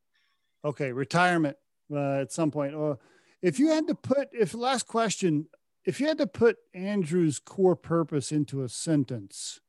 [0.66, 1.58] Okay, retirement
[1.92, 2.74] uh, at some point.
[2.74, 2.98] Or
[3.42, 5.48] if you had to put, if last question,
[5.86, 9.60] if you had to put Andrew's core purpose into a sentence,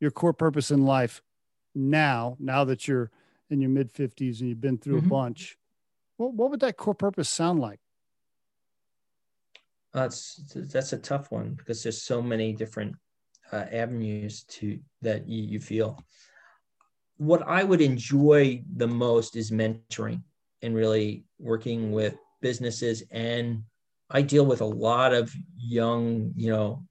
[0.00, 1.22] your core purpose in life
[1.74, 3.10] now, now that you're
[3.50, 5.06] in your mid 50s and you've been through mm-hmm.
[5.06, 5.56] a bunch,
[6.16, 7.80] what, what would that core purpose sound like?
[9.92, 12.96] That's that's a tough one because there's so many different
[13.52, 16.02] uh, avenues to that you, you feel.
[17.18, 20.22] What I would enjoy the most is mentoring
[20.62, 23.64] and really working with businesses and
[24.12, 26.84] I deal with a lot of young, you know,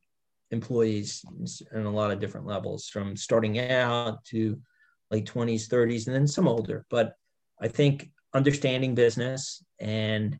[0.49, 1.23] employees
[1.71, 4.59] in a lot of different levels from starting out to
[5.11, 6.85] late 20s, 30s, and then some older.
[6.89, 7.15] But
[7.61, 10.39] I think understanding business and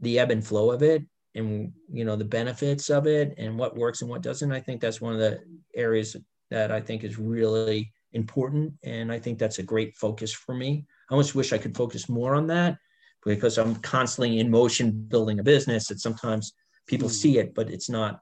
[0.00, 1.02] the ebb and flow of it
[1.34, 4.80] and you know the benefits of it and what works and what doesn't i think
[4.80, 5.40] that's one of the
[5.74, 6.14] areas
[6.50, 10.84] that i think is really important and i think that's a great focus for me
[11.10, 12.76] i almost wish i could focus more on that
[13.24, 16.52] because I'm constantly in motion building a business that sometimes
[16.86, 17.14] people mm-hmm.
[17.14, 18.20] see it, but it's not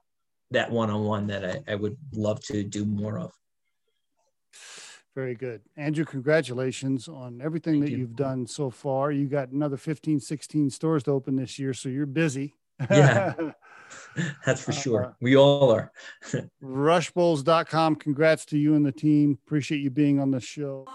[0.51, 3.31] that one-on-one that I, I would love to do more of.
[5.15, 5.61] Very good.
[5.77, 8.01] Andrew, congratulations on everything Thank that you.
[8.01, 9.11] have done so far.
[9.11, 12.55] You got another 15, 16 stores to open this year, so you're busy.
[12.89, 13.33] Yeah.
[14.45, 15.05] That's for sure.
[15.05, 15.91] Uh, we all are.
[16.63, 17.97] rushbowls.com.
[17.97, 19.37] Congrats to you and the team.
[19.45, 20.87] Appreciate you being on the show.